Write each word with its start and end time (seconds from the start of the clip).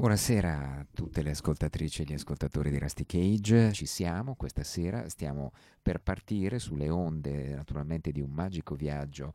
Buonasera 0.00 0.78
a 0.78 0.86
tutte 0.94 1.22
le 1.22 1.30
ascoltatrici 1.30 2.02
e 2.02 2.04
gli 2.04 2.12
ascoltatori 2.12 2.70
di 2.70 2.78
Rusty 2.78 3.04
Cage, 3.04 3.72
ci 3.72 3.84
siamo 3.84 4.36
questa 4.36 4.62
sera, 4.62 5.08
stiamo 5.08 5.52
per 5.82 6.00
partire 6.00 6.58
sulle 6.58 6.88
onde 6.88 7.54
naturalmente 7.54 8.12
di 8.12 8.20
un 8.20 8.30
magico 8.30 8.74
viaggio 8.74 9.34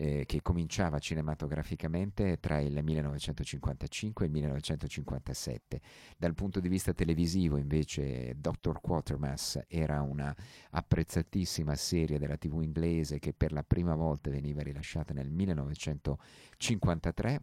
eh, 0.00 0.24
che 0.24 0.40
cominciava 0.40 0.98
cinematograficamente 0.98 2.40
tra 2.40 2.58
il 2.58 2.82
1955 2.82 4.24
e 4.24 4.28
il 4.28 4.32
1957. 4.32 5.80
Dal 6.16 6.34
punto 6.34 6.58
di 6.58 6.68
vista 6.68 6.94
televisivo 6.94 7.58
invece 7.58 8.34
Dr. 8.38 8.80
Quatermass 8.80 9.60
era 9.68 10.00
una 10.00 10.34
apprezzatissima 10.70 11.74
serie 11.74 12.18
della 12.18 12.38
tv 12.38 12.62
inglese 12.62 13.18
che 13.18 13.34
per 13.34 13.52
la 13.52 13.62
prima 13.62 13.94
volta 13.94 14.30
veniva 14.30 14.62
rilasciata 14.62 15.12
nel 15.12 15.30
1953 15.30 17.42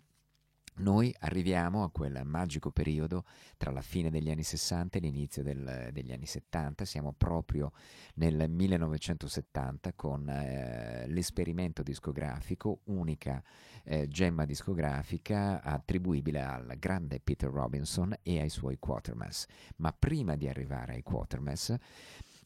noi 0.77 1.13
arriviamo 1.19 1.83
a 1.83 1.89
quel 1.89 2.21
magico 2.23 2.71
periodo 2.71 3.25
tra 3.57 3.71
la 3.71 3.81
fine 3.81 4.09
degli 4.09 4.29
anni 4.29 4.43
60 4.43 4.97
e 4.97 5.01
l'inizio 5.01 5.43
del, 5.43 5.89
degli 5.91 6.11
anni 6.11 6.25
70, 6.25 6.85
siamo 6.85 7.13
proprio 7.17 7.71
nel 8.15 8.49
1970 8.49 9.93
con 9.93 10.29
eh, 10.29 11.05
l'esperimento 11.07 11.83
discografico, 11.83 12.81
unica 12.85 13.43
eh, 13.83 14.07
gemma 14.07 14.45
discografica 14.45 15.61
attribuibile 15.61 16.41
al 16.41 16.75
grande 16.77 17.19
Peter 17.21 17.49
Robinson 17.49 18.13
e 18.21 18.39
ai 18.41 18.49
suoi 18.49 18.77
Quatermass. 18.77 19.45
Ma 19.77 19.93
prima 19.97 20.35
di 20.35 20.47
arrivare 20.47 20.95
ai 20.95 21.03
Quatermass, 21.03 21.75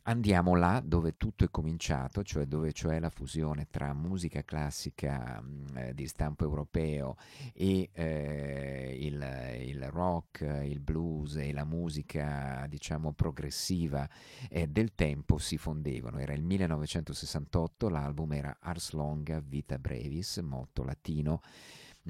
Andiamo 0.06 0.56
là 0.56 0.81
dove 0.84 1.16
tutto 1.16 1.44
è 1.44 1.51
cominciato, 1.51 2.23
cioè 2.23 2.45
dove 2.45 2.72
c'è 2.72 3.00
la 3.00 3.12
fusione 3.12 3.67
tra 3.69 3.94
musica 3.94 4.44
classica 4.44 5.39
mh, 5.39 5.78
eh, 5.78 5.94
di 5.94 6.07
stampo 6.07 6.44
europeo 6.44 7.17
e 7.53 7.91
eh, 7.94 8.97
il, 9.00 9.63
il, 9.67 9.89
rock, 9.91 10.41
il 10.63 10.79
blues 10.79 11.35
e 11.35 11.53
la 11.53 11.66
musica 11.66 12.66
diciamo 12.67 13.13
progressiva 13.13 14.09
eh, 14.50 14.66
del 14.66 14.95
tempo 14.95 15.38
si 15.38 15.59
fondevano. 15.59 16.18
Era 16.18 16.33
il 16.33 16.41
1968, 16.41 17.88
l'album 17.88 18.33
era 18.33 18.57
Ars 18.59 18.94
Longa 18.94 19.39
Vita 19.39 19.78
Brevis, 19.78 20.38
motto 20.38 20.83
latino 20.83 21.41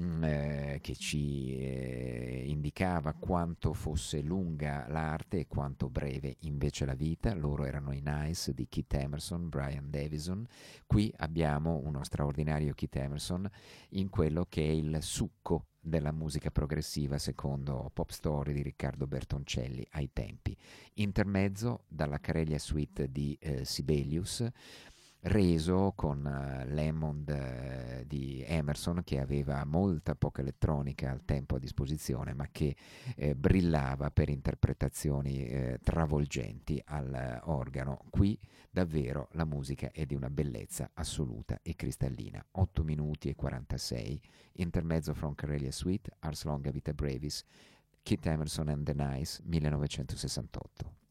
Mm, 0.00 0.24
eh, 0.24 0.78
che 0.80 0.94
ci 0.94 1.54
eh, 1.54 2.44
indicava 2.46 3.12
quanto 3.12 3.74
fosse 3.74 4.22
lunga 4.22 4.86
l'arte 4.88 5.40
e 5.40 5.46
quanto 5.46 5.90
breve 5.90 6.36
invece 6.40 6.86
la 6.86 6.94
vita. 6.94 7.34
Loro 7.34 7.66
erano 7.66 7.92
i 7.92 8.00
Nice 8.02 8.54
di 8.54 8.66
Keith 8.70 8.94
Emerson, 8.94 9.50
Brian 9.50 9.90
Davison. 9.90 10.46
Qui 10.86 11.12
abbiamo 11.18 11.78
uno 11.84 12.02
straordinario 12.04 12.72
Keith 12.72 12.96
Emerson 12.96 13.46
in 13.90 14.08
quello 14.08 14.46
che 14.48 14.62
è 14.62 14.70
il 14.70 14.96
succo 15.02 15.66
della 15.84 16.12
musica 16.12 16.50
progressiva 16.50 17.18
secondo 17.18 17.90
Pop 17.92 18.10
Story 18.10 18.52
di 18.52 18.62
Riccardo 18.62 19.06
Bertoncelli 19.06 19.86
ai 19.90 20.10
tempi. 20.12 20.56
Intermezzo 20.94 21.84
dalla 21.88 22.18
Carelia 22.18 22.58
Suite 22.58 23.10
di 23.10 23.36
eh, 23.40 23.64
Sibelius 23.64 24.46
reso 25.22 25.92
con 25.94 26.24
uh, 26.24 26.68
Lemond 26.72 27.28
uh, 27.28 28.04
di 28.06 28.42
Emerson 28.44 29.02
che 29.04 29.20
aveva 29.20 29.64
molta 29.64 30.14
poca 30.14 30.40
elettronica 30.40 31.10
al 31.10 31.24
tempo 31.24 31.56
a 31.56 31.58
disposizione 31.58 32.34
ma 32.34 32.48
che 32.50 32.74
eh, 33.14 33.34
brillava 33.34 34.10
per 34.10 34.28
interpretazioni 34.28 35.46
eh, 35.46 35.78
travolgenti 35.82 36.82
all'organo. 36.84 38.04
Qui 38.10 38.38
davvero 38.70 39.28
la 39.32 39.44
musica 39.44 39.90
è 39.92 40.06
di 40.06 40.14
una 40.14 40.30
bellezza 40.30 40.90
assoluta 40.94 41.60
e 41.62 41.74
cristallina. 41.76 42.44
8 42.52 42.82
minuti 42.82 43.28
e 43.28 43.34
46, 43.34 44.20
intermezzo 44.54 45.14
from 45.14 45.34
Carelia 45.34 45.72
Suite, 45.72 46.10
Ars 46.20 46.44
Longa 46.44 46.70
Vita 46.70 46.92
Brevis, 46.92 47.44
Kit 48.02 48.26
Emerson 48.26 48.68
and 48.68 48.84
the 48.84 48.94
Nice, 48.94 49.40
1968. 49.44 51.01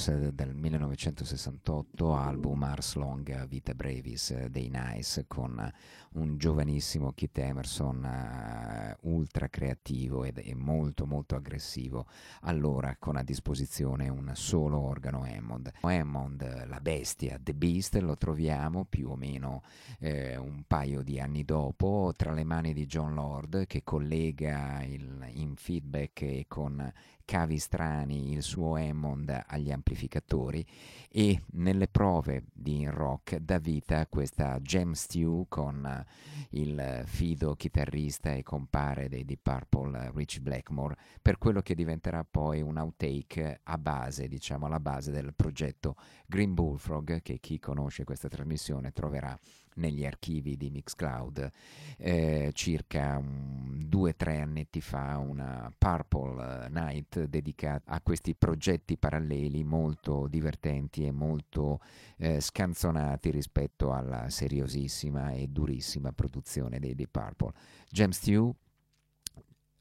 Sibelius 0.00 0.30
del 0.32 0.54
1968, 0.54 2.14
album 2.14 2.62
Ars 2.62 2.94
Longa 2.94 3.44
Vita 3.44 3.74
Brevis 3.74 4.46
dei 4.46 4.70
Nice, 4.72 5.26
con 5.26 5.70
un 6.12 6.38
giovanissimo 6.38 7.12
Kit 7.12 7.36
Emerson 7.38 8.96
uh, 9.02 9.08
ultra 9.08 9.48
creativo 9.48 10.24
ed, 10.24 10.40
e 10.42 10.54
molto 10.54 11.06
molto 11.06 11.36
aggressivo, 11.36 12.06
allora 12.42 12.96
con 12.98 13.16
a 13.16 13.22
disposizione 13.22 14.08
un 14.08 14.32
solo 14.34 14.78
organo 14.78 15.22
Hammond. 15.22 15.70
Hammond, 15.80 16.66
la 16.66 16.80
bestia, 16.80 17.38
The 17.40 17.54
Beast, 17.54 17.96
lo 17.96 18.16
troviamo 18.16 18.86
più 18.88 19.10
o 19.10 19.16
meno 19.16 19.62
eh, 19.98 20.36
un 20.36 20.64
paio 20.66 21.02
di 21.02 21.20
anni 21.20 21.44
dopo 21.44 22.12
tra 22.16 22.32
le 22.32 22.44
mani 22.44 22.72
di 22.72 22.86
John 22.86 23.12
Lord 23.14 23.66
che 23.66 23.82
collega 23.84 24.82
il, 24.82 25.26
in 25.34 25.56
feedback 25.56 26.22
e 26.22 26.44
con 26.48 26.90
cavi 27.30 27.58
strani 27.58 28.32
il 28.32 28.42
suo 28.42 28.74
Hammond 28.74 29.44
agli 29.46 29.70
amplificatori 29.70 30.66
e 31.12 31.42
nelle 31.54 31.88
prove 31.88 32.44
di 32.52 32.82
in 32.82 32.92
rock 32.92 33.38
dà 33.38 33.58
vita 33.58 33.98
a 33.98 34.06
questa 34.06 34.60
Jam 34.60 34.92
Stew 34.92 35.46
con 35.48 36.06
il 36.50 37.02
fido 37.04 37.56
chitarrista 37.56 38.32
e 38.32 38.44
compare 38.44 39.08
dei 39.08 39.24
Deep 39.24 39.40
Purple 39.42 40.12
Rich 40.14 40.38
Blackmore 40.38 40.96
per 41.20 41.38
quello 41.38 41.62
che 41.62 41.74
diventerà 41.74 42.24
poi 42.24 42.62
un 42.62 42.76
outtake 42.76 43.60
a 43.64 43.76
base, 43.76 44.28
diciamo 44.28 44.66
alla 44.66 44.78
base 44.78 45.10
del 45.10 45.34
progetto 45.34 45.96
Green 46.26 46.54
Bullfrog 46.54 47.20
che 47.22 47.38
chi 47.40 47.58
conosce 47.58 48.04
questa 48.04 48.28
trasmissione 48.28 48.92
troverà 48.92 49.36
negli 49.74 50.04
archivi 50.04 50.56
di 50.56 50.70
Mixcloud. 50.70 51.50
Eh, 51.96 52.50
circa 52.54 53.18
um, 53.18 53.82
due 53.82 54.10
o 54.10 54.14
tre 54.14 54.40
annetti 54.40 54.80
fa 54.80 55.18
una 55.18 55.72
Purple 55.76 56.68
Night 56.70 57.24
dedicata 57.24 57.92
a 57.92 58.00
questi 58.00 58.34
progetti 58.34 58.96
paralleli 58.96 59.62
molto 59.64 60.26
divertenti 60.28 60.99
e 61.06 61.12
molto 61.12 61.80
eh, 62.16 62.40
scanzonati 62.40 63.30
rispetto 63.30 63.92
alla 63.92 64.28
seriosissima 64.30 65.32
e 65.32 65.48
durissima 65.48 66.12
produzione 66.12 66.78
dei 66.78 66.94
Deep 66.94 67.10
Purple. 67.10 67.52
James 67.88 68.16
Stew 68.16 68.54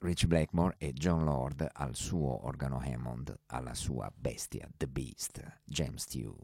Rich 0.02 0.28
Blackmore 0.28 0.76
e 0.78 0.94
John 0.94 1.26
Lord 1.26 1.68
al 1.74 1.94
suo 1.94 2.46
organo 2.46 2.80
Hammond, 2.80 3.38
alla 3.48 3.74
sua 3.74 4.10
bestia 4.16 4.70
The 4.78 4.88
Beast, 4.88 5.44
James 5.66 6.04
Stew. 6.04 6.38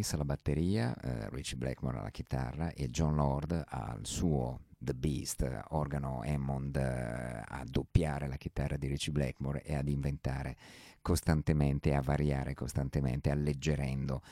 Pace 0.00 0.14
alla 0.14 0.24
batteria, 0.24 0.96
eh, 0.98 1.28
Richie 1.28 1.58
Blackmore 1.58 1.98
alla 1.98 2.10
chitarra 2.10 2.72
e 2.72 2.88
John 2.88 3.16
Lord 3.16 3.64
al 3.68 4.00
suo 4.06 4.60
The 4.78 4.94
Beast, 4.94 5.46
organo 5.68 6.22
Hammond, 6.24 6.74
eh, 6.76 7.42
a 7.46 7.62
doppiare 7.66 8.26
la 8.26 8.36
chitarra 8.36 8.78
di 8.78 8.86
Richie 8.86 9.12
Blackmore 9.12 9.62
e 9.62 9.74
ad 9.74 9.88
inventare 9.88 10.56
costantemente, 11.02 11.94
a 11.94 12.00
variare 12.00 12.54
costantemente, 12.54 13.30
alleggerendo 13.30 14.22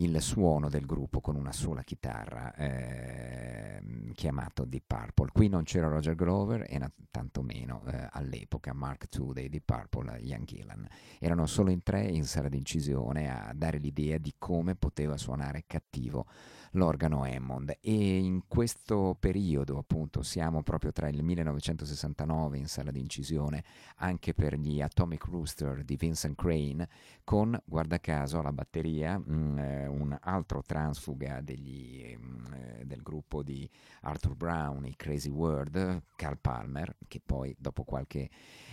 il 0.00 0.20
suono 0.22 0.68
del 0.68 0.86
gruppo 0.86 1.20
con 1.20 1.36
una 1.36 1.52
sola 1.52 1.82
chitarra 1.82 2.54
eh, 2.54 3.82
chiamato 4.14 4.64
Deep 4.64 4.84
Purple. 4.86 5.30
Qui 5.32 5.48
non 5.48 5.64
c'era 5.64 5.88
Roger 5.88 6.14
Glover 6.14 6.64
e 6.68 6.80
tantomeno 7.10 7.82
eh, 7.86 8.08
all'epoca 8.10 8.72
Mark 8.72 9.08
II 9.14 9.32
dei 9.32 9.48
Deep 9.48 9.64
Purple, 9.64 10.18
Ian 10.20 10.44
Gillan. 10.44 10.86
Erano 11.18 11.46
solo 11.46 11.70
in 11.70 11.82
tre 11.82 12.02
in 12.02 12.24
sala 12.24 12.48
d'incisione 12.48 13.30
a 13.30 13.52
dare 13.54 13.78
l'idea 13.78 14.16
di 14.18 14.34
come 14.38 14.74
poteva 14.74 15.16
suonare 15.16 15.64
cattivo 15.66 16.26
l'organo 16.72 17.24
Hammond. 17.24 17.76
E 17.80 18.18
in 18.18 18.42
questo 18.46 19.16
periodo 19.18 19.78
appunto 19.78 20.22
siamo 20.22 20.62
proprio 20.62 20.92
tra 20.92 21.08
il 21.08 21.22
1969 21.22 22.58
in 22.58 22.66
sala 22.66 22.90
di 22.90 23.00
incisione 23.00 23.64
anche 23.96 24.34
per 24.34 24.56
gli 24.56 24.80
Atomic 24.80 25.24
Rooster 25.24 25.82
di 25.84 25.96
Vincent 25.96 26.36
Crane 26.36 26.88
con 27.24 27.60
guarda 27.64 27.98
caso 27.98 28.38
alla 28.38 28.52
batteria 28.52 29.18
mh, 29.18 29.32
mm, 29.32 29.58
eh, 29.58 29.86
un 29.86 30.16
altro 30.20 30.62
transfuga 30.62 31.40
degli, 31.40 32.16
mh, 32.16 32.26
mm, 32.26 32.52
eh, 32.52 32.84
del 32.84 33.02
gruppo 33.02 33.42
di 33.42 33.68
Arthur 34.00 34.34
Brown, 34.34 34.86
i 34.86 34.96
Crazy 34.96 35.28
World, 35.28 36.02
Carl 36.16 36.38
Palmer 36.38 36.96
che 37.08 37.20
poi 37.24 37.54
dopo 37.58 37.84
qualche 37.84 38.30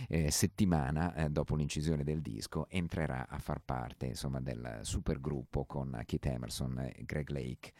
eh, 0.08 0.30
settimana 0.30 1.14
eh, 1.14 1.28
dopo 1.28 1.54
l'incisione 1.56 2.04
del 2.04 2.20
disco 2.20 2.66
entrerà 2.68 3.26
a 3.28 3.38
far 3.38 3.60
parte 3.60 4.06
insomma 4.06 4.40
del 4.40 4.80
supergruppo 4.82 5.64
con 5.64 6.00
Keith 6.06 6.26
Emerson 6.26 6.78
e 6.78 7.04
Greg 7.04 7.28
Lake 7.30 7.72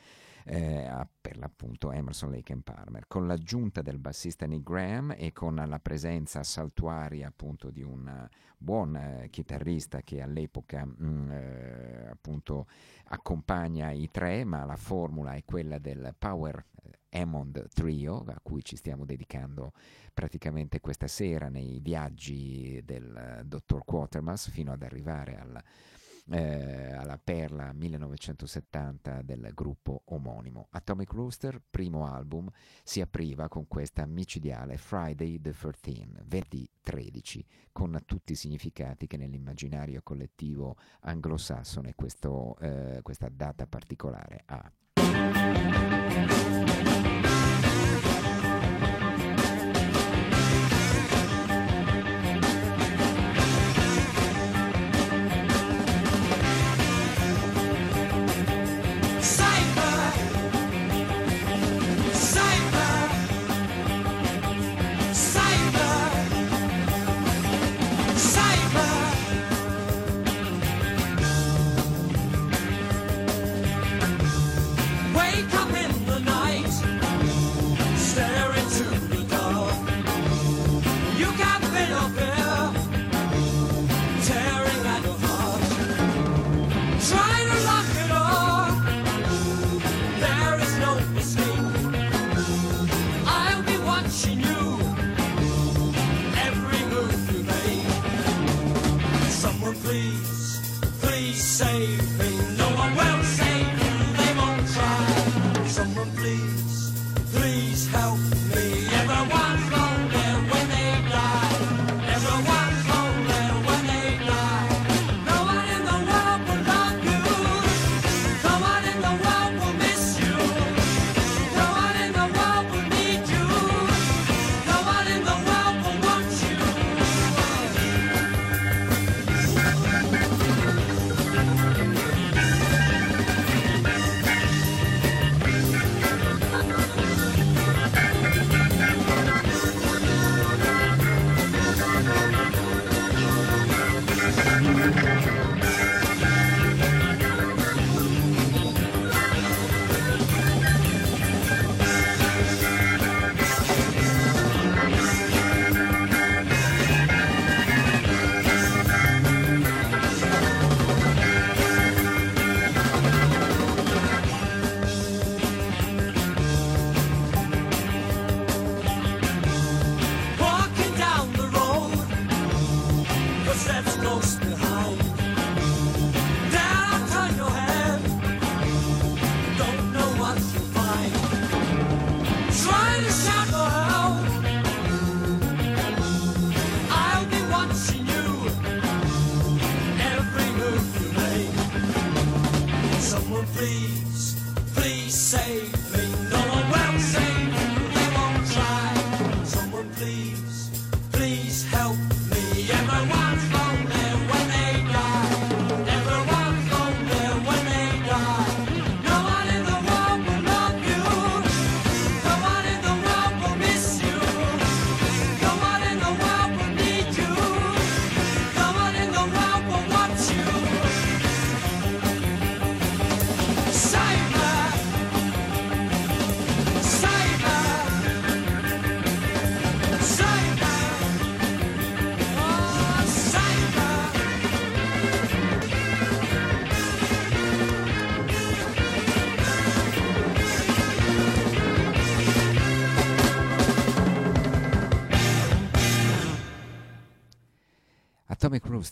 eh, 0.49 1.07
per 1.21 1.37
l'appunto 1.37 1.93
Emerson, 1.93 2.31
Lake 2.31 2.53
and 2.53 2.63
Palmer, 2.63 3.07
con 3.07 3.27
l'aggiunta 3.27 3.83
del 3.83 3.99
bassista 3.99 4.47
Nick 4.47 4.69
Graham 4.69 5.15
e 5.17 5.33
con 5.33 5.55
la 5.55 5.79
presenza 5.79 6.43
saltuaria 6.43 7.29
appunto 7.29 7.71
di 7.71 7.83
un 7.83 8.29
buon 8.57 8.97
eh, 8.97 9.29
chitarrista 9.31 10.01
che 10.01 10.23
all'epoca 10.23 10.85
mh, 10.85 11.05
mm, 11.05 11.31
eh, 11.31 12.09
appunto 12.11 12.67
accompagna 13.05 13.91
i 13.91 14.09
tre, 14.11 14.45
ma 14.45 14.65
la 14.65 14.77
formula 14.77 15.35
è 15.35 15.45
quella 15.45 15.79
del 15.79 16.15
Power 16.19 16.65
eh, 16.83 17.21
Hammond 17.21 17.69
Trio, 17.69 18.25
a 18.27 18.41
cui 18.43 18.65
ci 18.65 18.77
stiamo 18.77 19.05
dedicando 19.05 19.73
praticamente 20.15 20.81
questa 20.81 21.07
sera 21.07 21.49
nei 21.49 21.79
viaggi 21.81 22.83
del 22.85 23.39
uh, 23.41 23.45
dottor 23.47 23.85
Quatermass 23.85 24.51
fino 24.51 24.73
ad 24.73 24.83
arrivare 24.83 25.39
al 25.39 25.63
eh, 26.31 26.93
alla 26.93 27.19
perla 27.23 27.73
1970 27.73 29.23
del 29.23 29.51
gruppo 29.55 30.03
omonimo. 30.07 30.69
Atomic 30.71 31.13
Rooster, 31.13 31.63
primo 31.69 32.07
album, 32.07 32.49
si 32.83 33.01
apriva 33.01 33.49
con 33.49 33.69
questa 33.69 34.05
micidiale 34.07 34.77
Friday 34.77 35.41
the 35.41 35.53
13, 35.53 36.09
venerdì 36.25 36.69
13, 36.83 37.47
con 37.73 38.01
tutti 38.07 38.33
i 38.33 38.37
significati 38.37 39.07
che 39.07 39.17
nell'immaginario 39.17 40.01
collettivo 40.03 40.77
anglosassone 41.01 41.95
questo, 41.95 42.57
eh, 42.61 43.01
questa 43.03 43.29
data 43.29 43.67
particolare 43.67 44.43
ha. 44.47 44.73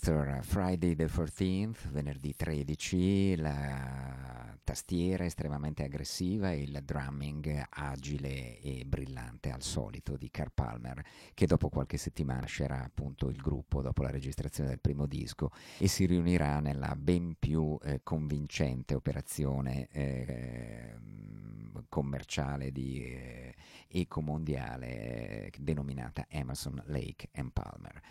Rooster, 0.07 0.39
Friday 0.43 0.95
the 0.95 1.07
14th, 1.07 1.91
venerdì 1.91 2.33
13, 2.33 3.37
la 3.39 4.57
tastiera 4.63 5.25
estremamente 5.25 5.83
aggressiva 5.83 6.53
e 6.53 6.63
il 6.63 6.81
drumming 6.85 7.67
agile 7.71 8.61
e 8.61 8.85
brillante 8.87 9.51
al 9.51 9.63
solito 9.63 10.17
di 10.17 10.31
Carl 10.31 10.53
Palmer, 10.55 11.05
che 11.35 11.47
dopo 11.47 11.69
qualche 11.69 11.97
settimana 11.97 12.43
lascerà 12.43 12.85
appunto 12.85 13.29
il 13.29 13.37
gruppo 13.37 13.83
dopo 13.83 14.03
la 14.03 14.11
registrazione 14.11 14.69
del 14.69 14.79
primo 14.79 15.07
disco 15.07 15.51
e 15.77 15.89
si 15.89 16.07
riunirà 16.07 16.61
nella 16.61 16.95
ben 16.95 17.35
più 17.37 17.77
eh, 17.83 18.01
convincente 18.05 18.95
operazione 18.95 19.89
eh, 19.91 20.95
commerciale 21.89 22.71
di 22.71 23.03
eh, 23.03 23.55
ecomondiale 23.89 25.47
eh, 25.47 25.53
denominata 25.59 26.27
Emerson, 26.29 26.81
Lake 26.87 27.29
and 27.33 27.51
Palmer 27.51 28.03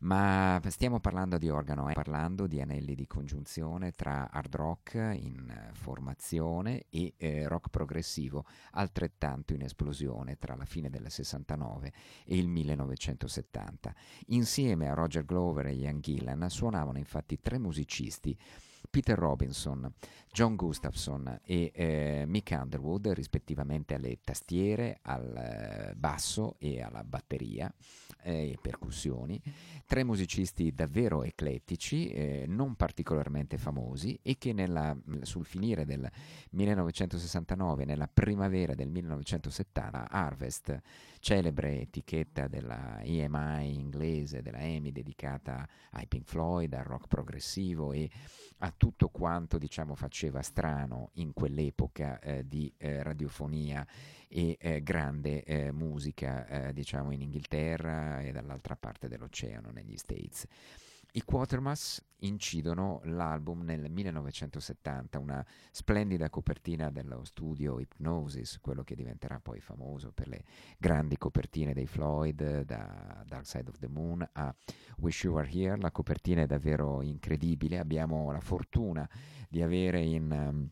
ma 0.00 0.60
stiamo 0.68 1.00
parlando 1.00 1.36
di 1.36 1.48
organo, 1.48 1.88
eh? 1.90 1.92
parlando 1.92 2.46
di 2.46 2.60
anelli 2.60 2.94
di 2.94 3.06
congiunzione 3.06 3.92
tra 3.92 4.30
hard 4.30 4.54
rock 4.54 4.94
in 4.94 5.70
formazione 5.72 6.84
e 6.88 7.14
eh, 7.16 7.46
rock 7.46 7.68
progressivo, 7.68 8.46
altrettanto 8.72 9.52
in 9.52 9.62
esplosione 9.62 10.38
tra 10.38 10.54
la 10.54 10.64
fine 10.64 10.88
del 10.88 11.10
69 11.10 11.92
e 12.24 12.36
il 12.38 12.48
1970. 12.48 13.94
Insieme 14.28 14.88
a 14.88 14.94
Roger 14.94 15.24
Glover 15.24 15.66
e 15.66 15.74
Ian 15.74 16.00
Gillan 16.00 16.48
suonavano 16.48 16.98
infatti 16.98 17.38
tre 17.40 17.58
musicisti 17.58 18.36
Peter 18.90 19.16
Robinson, 19.16 19.92
John 20.32 20.56
Gustafson 20.56 21.40
e 21.44 21.70
eh, 21.72 22.24
Mick 22.26 22.50
Underwood, 22.50 23.06
rispettivamente 23.08 23.94
alle 23.94 24.18
tastiere, 24.20 24.98
al 25.02 25.36
eh, 25.36 25.94
basso 25.94 26.56
e 26.58 26.82
alla 26.82 27.04
batteria 27.04 27.72
eh, 28.22 28.58
percussioni, 28.60 29.40
tre 29.86 30.04
musicisti 30.04 30.72
davvero 30.72 31.22
eclettici, 31.22 32.10
eh, 32.10 32.44
non 32.48 32.74
particolarmente 32.74 33.58
famosi 33.58 34.18
e 34.22 34.38
che 34.38 34.52
nella, 34.52 34.96
sul 35.22 35.44
finire 35.44 35.84
del 35.84 36.08
1969, 36.50 37.84
nella 37.84 38.08
primavera 38.08 38.74
del 38.74 38.90
1970, 38.90 40.10
Harvest, 40.10 40.80
celebre 41.20 41.80
etichetta 41.82 42.48
della 42.48 43.00
EMI 43.02 43.74
inglese, 43.74 44.42
della 44.42 44.60
EMI 44.60 44.92
dedicata 44.92 45.68
ai 45.92 46.06
Pink 46.06 46.26
Floyd, 46.26 46.72
al 46.74 46.84
rock 46.84 47.06
progressivo 47.08 47.92
e 47.92 48.10
a 48.58 48.72
tutto 48.80 49.10
quanto 49.10 49.58
diciamo, 49.58 49.94
faceva 49.94 50.40
strano 50.40 51.10
in 51.16 51.34
quell'epoca 51.34 52.18
eh, 52.18 52.46
di 52.46 52.72
eh, 52.78 53.02
radiofonia 53.02 53.86
e 54.26 54.56
eh, 54.58 54.82
grande 54.82 55.44
eh, 55.44 55.70
musica 55.70 56.46
eh, 56.46 56.72
diciamo, 56.72 57.10
in 57.10 57.20
Inghilterra 57.20 58.22
e 58.22 58.32
dall'altra 58.32 58.76
parte 58.76 59.06
dell'oceano 59.06 59.70
negli 59.70 59.98
States. 59.98 60.46
I 61.12 61.22
Quatermass 61.24 62.04
incidono 62.18 63.00
l'album 63.04 63.62
nel 63.62 63.90
1970, 63.90 65.18
una 65.18 65.44
splendida 65.72 66.30
copertina 66.30 66.90
dello 66.90 67.24
studio 67.24 67.80
Hypnosis, 67.80 68.58
quello 68.60 68.84
che 68.84 68.94
diventerà 68.94 69.40
poi 69.40 69.60
famoso 69.60 70.12
per 70.12 70.28
le 70.28 70.44
grandi 70.78 71.16
copertine 71.16 71.72
dei 71.72 71.86
Floyd, 71.86 72.62
da 72.62 73.24
Dark 73.26 73.46
Side 73.46 73.70
of 73.70 73.78
the 73.78 73.88
Moon 73.88 74.28
a 74.32 74.54
Wish 74.98 75.24
You 75.24 75.34
Were 75.34 75.48
Here. 75.50 75.76
La 75.76 75.90
copertina 75.90 76.42
è 76.42 76.46
davvero 76.46 77.02
incredibile, 77.02 77.78
abbiamo 77.78 78.30
la 78.30 78.40
fortuna 78.40 79.08
di 79.48 79.62
avere 79.62 80.00
in... 80.00 80.30
Um, 80.30 80.70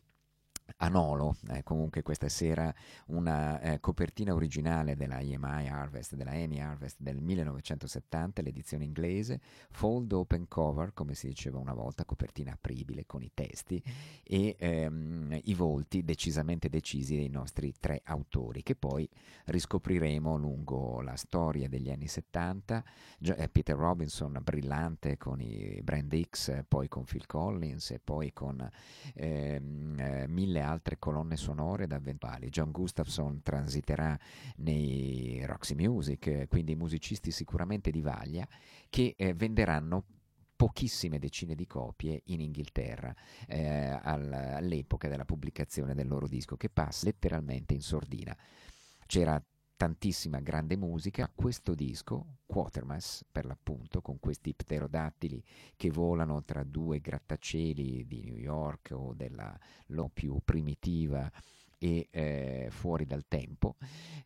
a 0.77 0.87
Nolo, 0.87 1.35
eh, 1.49 1.63
comunque 1.63 2.01
questa 2.01 2.29
sera 2.29 2.73
una 3.07 3.59
eh, 3.59 3.79
copertina 3.79 4.33
originale 4.33 4.95
della 4.95 5.19
EMI 5.19 5.67
Harvest, 5.67 6.15
della 6.15 6.33
EMI 6.33 6.61
Harvest 6.61 6.97
del 6.99 7.21
1970, 7.21 8.41
l'edizione 8.41 8.85
inglese, 8.85 9.39
fold 9.71 10.11
open 10.11 10.47
cover, 10.47 10.93
come 10.93 11.13
si 11.13 11.27
diceva 11.27 11.59
una 11.59 11.73
volta, 11.73 12.05
copertina 12.05 12.53
apribile 12.53 13.05
con 13.05 13.21
i 13.23 13.31
testi 13.33 13.81
e 14.23 14.55
ehm, 14.57 15.39
i 15.43 15.53
volti 15.53 16.03
decisamente 16.03 16.69
decisi 16.69 17.15
dei 17.15 17.29
nostri 17.29 17.73
tre 17.79 18.01
autori, 18.03 18.63
che 18.63 18.75
poi 18.75 19.07
riscopriremo 19.45 20.37
lungo 20.37 21.01
la 21.01 21.15
storia 21.15 21.67
degli 21.67 21.89
anni 21.89 22.07
70, 22.07 22.83
eh, 23.21 23.49
Peter 23.49 23.75
Robinson 23.75 24.39
brillante 24.43 25.17
con 25.17 25.41
i 25.41 25.79
Brand 25.83 26.19
X, 26.29 26.63
poi 26.67 26.87
con 26.87 27.03
Phil 27.03 27.25
Collins 27.25 27.91
e 27.91 27.99
poi 27.99 28.33
con 28.33 28.67
ehm, 29.15 29.99
eh, 29.99 30.27
mille 30.27 30.58
mille 30.59 30.61
altre 30.61 30.99
colonne 30.99 31.37
sonore 31.37 31.87
da 31.87 31.99
ventali. 31.99 32.49
John 32.49 32.71
Gustafson 32.71 33.41
transiterà 33.41 34.17
nei 34.57 35.43
Roxy 35.45 35.75
Music, 35.75 36.47
quindi 36.47 36.75
musicisti 36.75 37.31
sicuramente 37.31 37.91
di 37.91 38.01
vaglia 38.01 38.47
che 38.89 39.15
eh, 39.17 39.33
venderanno 39.33 40.03
pochissime 40.55 41.19
decine 41.19 41.55
di 41.55 41.65
copie 41.65 42.21
in 42.25 42.41
Inghilterra 42.41 43.15
eh, 43.47 43.97
all'epoca 44.01 45.07
della 45.07 45.23
pubblicazione 45.23 45.95
del 45.95 46.07
loro 46.07 46.27
disco 46.27 46.57
che 46.57 46.69
passa 46.69 47.05
letteralmente 47.05 47.73
in 47.73 47.81
sordina. 47.81 48.35
C'era 49.05 49.41
tantissima 49.79 50.41
grande 50.41 50.75
musica, 50.75 51.31
questo 51.33 51.73
disco, 51.73 52.39
Quatermass 52.45 53.23
per 53.31 53.45
l'appunto, 53.45 54.01
con 54.01 54.19
questi 54.19 54.53
pterodattili 54.53 55.41
che 55.77 55.89
volano 55.89 56.43
tra 56.43 56.65
due 56.65 56.99
grattacieli 56.99 58.05
di 58.05 58.21
New 58.25 58.35
York 58.35 58.89
o 58.91 59.13
della 59.13 59.57
lo 59.85 60.09
più 60.13 60.37
primitiva 60.43 61.31
e 61.77 62.09
eh, 62.11 62.67
fuori 62.71 63.05
dal 63.05 63.23
tempo, 63.29 63.77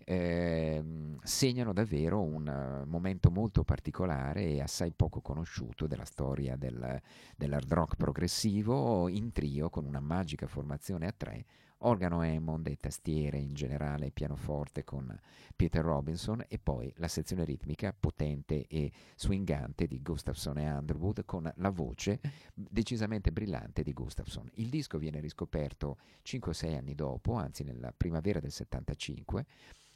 eh, 0.06 0.84
segnano 1.22 1.72
davvero 1.72 2.20
un 2.20 2.48
uh, 2.48 2.90
momento 2.90 3.30
molto 3.30 3.64
particolare 3.64 4.46
e 4.46 4.60
assai 4.60 4.92
poco 4.92 5.22
conosciuto 5.22 5.86
della 5.86 6.06
storia 6.06 6.56
del, 6.56 7.00
dell'hard 7.38 7.72
rock 7.72 7.96
progressivo 7.96 9.08
in 9.08 9.32
trio 9.32 9.70
con 9.70 9.86
una 9.86 10.00
magica 10.00 10.48
formazione 10.48 11.06
a 11.06 11.14
tre 11.16 11.46
organo 11.86 12.22
Hammond 12.22 12.68
e 12.68 12.78
tastiere 12.80 13.38
in 13.38 13.54
generale, 13.54 14.12
pianoforte 14.12 14.84
con 14.84 15.18
Peter 15.56 15.84
Robinson 15.84 16.44
e 16.48 16.60
poi 16.60 16.92
la 16.98 17.08
sezione 17.08 17.46
ritmica 17.46 17.96
potente 17.98 18.68
e 18.68 18.92
swingante 19.16 19.88
di 19.88 20.02
Gustafson 20.02 20.58
e 20.60 20.72
Underwood 20.72 21.26
con 21.26 21.52
la 21.56 21.70
voce 21.70 22.20
decisamente 22.54 23.32
brillante 23.32 23.84
di 23.84 23.94
Gustafson. 23.94 24.50
Il 24.56 24.70
disco 24.70 24.98
viene 24.98 25.20
riscoperto 25.20 25.98
5-6 26.26 26.76
anni 26.76 26.96
dopo, 26.96 27.34
anzi 27.34 27.64
nella 27.64 27.94
primavera 27.96 28.40
del 28.40 28.52
75 28.52 29.46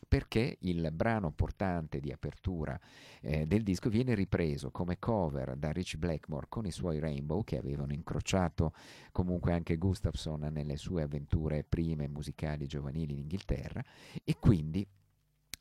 perché 0.07 0.57
il 0.61 0.89
brano 0.93 1.31
portante 1.31 1.99
di 1.99 2.11
apertura 2.11 2.79
eh, 3.21 3.45
del 3.45 3.63
disco 3.63 3.89
viene 3.89 4.15
ripreso 4.15 4.71
come 4.71 4.99
cover 4.99 5.55
da 5.57 5.71
Rich 5.71 5.97
Blackmore 5.97 6.47
con 6.49 6.65
i 6.65 6.71
suoi 6.71 6.99
Rainbow 6.99 7.43
che 7.43 7.57
avevano 7.57 7.91
incrociato 7.93 8.73
comunque 9.11 9.51
anche 9.51 9.77
Gustafson 9.77 10.47
nelle 10.51 10.77
sue 10.77 11.01
avventure 11.01 11.65
prime 11.67 12.07
musicali 12.07 12.67
giovanili 12.67 13.13
in 13.13 13.19
Inghilterra 13.19 13.83
e 14.23 14.37
quindi 14.39 14.87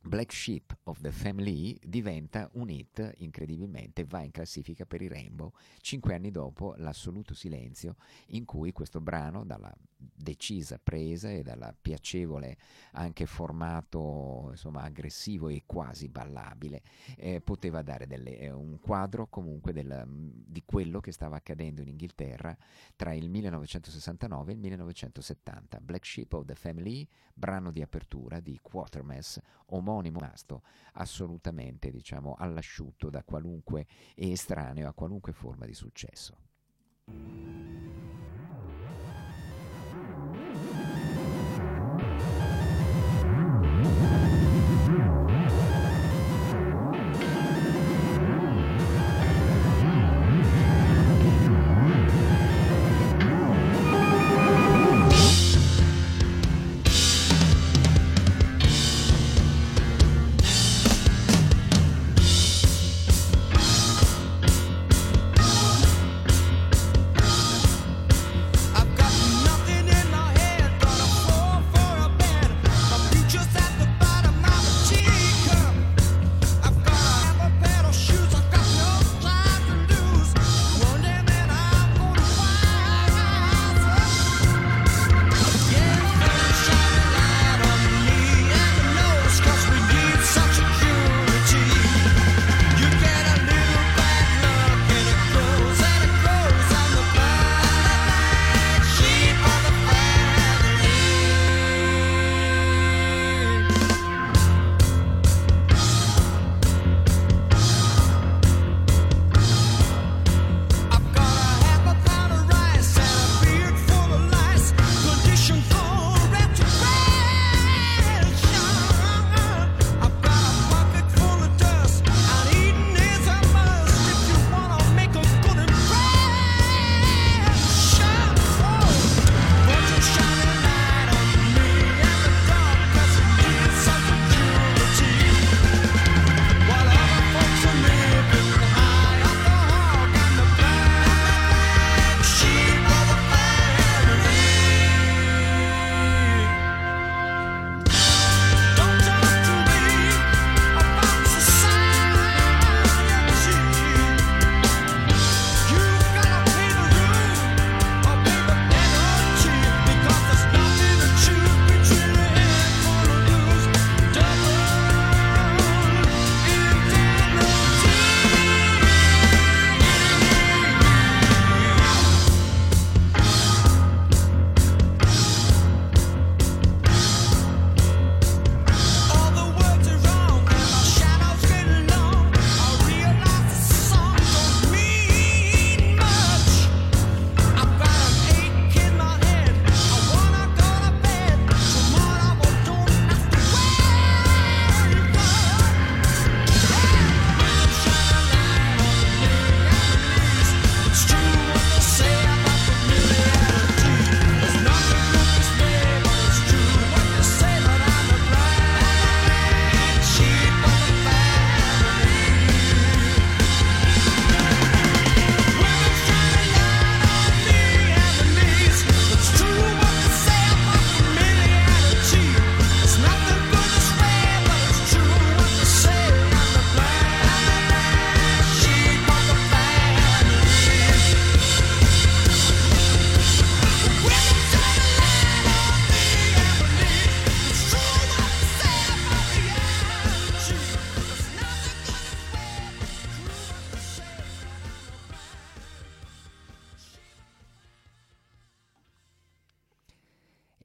Black 0.07 0.33
Sheep 0.33 0.77
of 0.85 1.01
the 1.01 1.11
Family 1.11 1.77
diventa 1.83 2.49
un 2.53 2.71
hit 2.71 3.15
incredibilmente, 3.17 4.05
va 4.05 4.23
in 4.23 4.31
classifica 4.31 4.87
per 4.87 5.03
i 5.03 5.09
Rainbow, 5.09 5.53
cinque 5.81 6.15
anni 6.15 6.31
dopo 6.31 6.75
l'assoluto 6.77 7.35
silenzio 7.35 7.97
in 8.29 8.45
cui 8.45 8.71
questo 8.71 9.01
brano, 9.01 9.45
dalla 9.45 9.75
decisa 9.99 10.79
presa 10.79 11.31
e 11.31 11.43
dal 11.43 11.75
piacevole 11.81 12.59
anche 12.93 13.27
formato 13.27 14.49
insomma, 14.51 14.83
aggressivo 14.83 15.49
e 15.49 15.65
quasi 15.67 16.09
ballabile, 16.09 16.83
eh, 17.17 17.41
poteva 17.41 17.83
dare 17.83 18.07
delle, 18.07 18.39
eh, 18.39 18.53
un 18.53 18.79
quadro 18.79 19.27
comunque 19.27 19.73
del, 19.73 20.05
di 20.07 20.63
quello 20.65 21.01
che 21.01 21.11
stava 21.11 21.37
accadendo 21.37 21.81
in 21.81 21.89
Inghilterra 21.89 22.57
tra 22.95 23.13
il 23.13 23.29
1969 23.29 24.53
e 24.53 24.55
il 24.55 24.61
1970. 24.61 25.81
Black 25.81 26.07
Sheep 26.07 26.33
of 26.35 26.45
the 26.45 26.55
Family, 26.55 27.09
brano 27.35 27.73
di 27.73 27.83
apertura 27.83 28.39
di 28.39 28.57
Quatermass, 28.63 29.41
omonimo 29.67 29.96
anonimo, 29.97 30.21
rimasto 30.21 30.63
assolutamente 30.95 31.91
diciamo, 31.91 32.35
all'asciutto 32.39 33.11
da 33.11 33.23
qualunque 33.23 33.87
e 34.15 34.31
estraneo 34.31 34.89
a 34.89 34.93
qualunque 34.93 35.33
forma 35.33 35.67
di 35.67 35.75
successo. 35.75 36.37
Mm-hmm. 43.77 44.26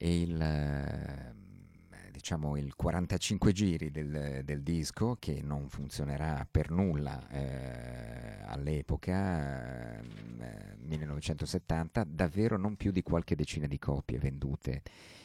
Il 0.08 0.40
ehm, 0.40 1.32
diciamo 2.10 2.56
il 2.56 2.76
45 2.76 3.52
giri 3.52 3.90
del, 3.90 4.42
del, 4.44 4.62
disco 4.62 5.16
che 5.18 5.40
non 5.42 5.68
funzionerà 5.68 6.46
per 6.48 6.70
nulla 6.70 7.28
eh, 7.28 8.42
all'epoca, 8.46 9.98
eh, 9.98 10.76
1970, 10.78 12.04
davvero 12.04 12.56
non 12.56 12.76
più 12.76 12.92
di 12.92 13.02
qualche 13.02 13.34
decina 13.34 13.66
di 13.66 13.78
copie 13.80 14.18
vendute 14.18 14.82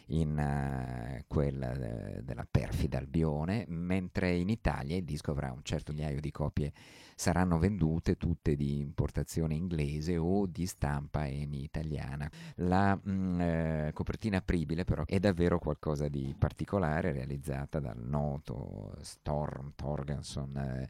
in 0.07 0.37
uh, 0.37 1.23
quella 1.27 1.73
de- 1.73 2.23
della 2.23 2.47
perfida 2.49 2.97
Albione, 2.97 3.65
mentre 3.67 4.35
in 4.35 4.49
Italia 4.49 4.95
il 4.95 5.03
disco 5.03 5.31
avrà 5.31 5.51
un 5.51 5.63
certo 5.63 5.91
migliaio 5.93 6.19
di 6.19 6.31
copie, 6.31 6.71
saranno 7.15 7.57
vendute 7.57 8.15
tutte 8.15 8.55
di 8.55 8.79
importazione 8.79 9.55
inglese 9.55 10.17
o 10.17 10.45
di 10.45 10.65
stampa 10.65 11.25
italiana. 11.25 12.29
La 12.57 12.95
mh, 12.95 13.11
mm, 13.11 13.41
eh, 13.41 13.91
copertina 13.93 14.37
apribile 14.37 14.83
però 14.83 15.03
è 15.05 15.19
davvero 15.19 15.59
qualcosa 15.59 16.07
di 16.07 16.35
particolare, 16.37 17.11
realizzata 17.11 17.79
dal 17.79 17.99
noto 17.99 18.95
Storm 19.01 19.73
Torgenson. 19.75 20.55
Eh, 20.57 20.87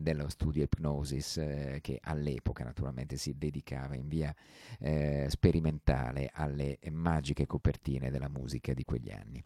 dello 0.00 0.28
studio 0.28 0.62
Hypnosis 0.62 1.38
eh, 1.38 1.78
che 1.80 1.98
all'epoca 2.02 2.64
naturalmente 2.64 3.16
si 3.16 3.36
dedicava 3.36 3.94
in 3.94 4.08
via 4.08 4.34
eh, 4.78 5.26
sperimentale 5.28 6.30
alle 6.32 6.78
magiche 6.90 7.46
copertine 7.46 8.10
della 8.10 8.28
musica 8.28 8.72
di 8.74 8.84
quegli 8.84 9.10
anni. 9.10 9.42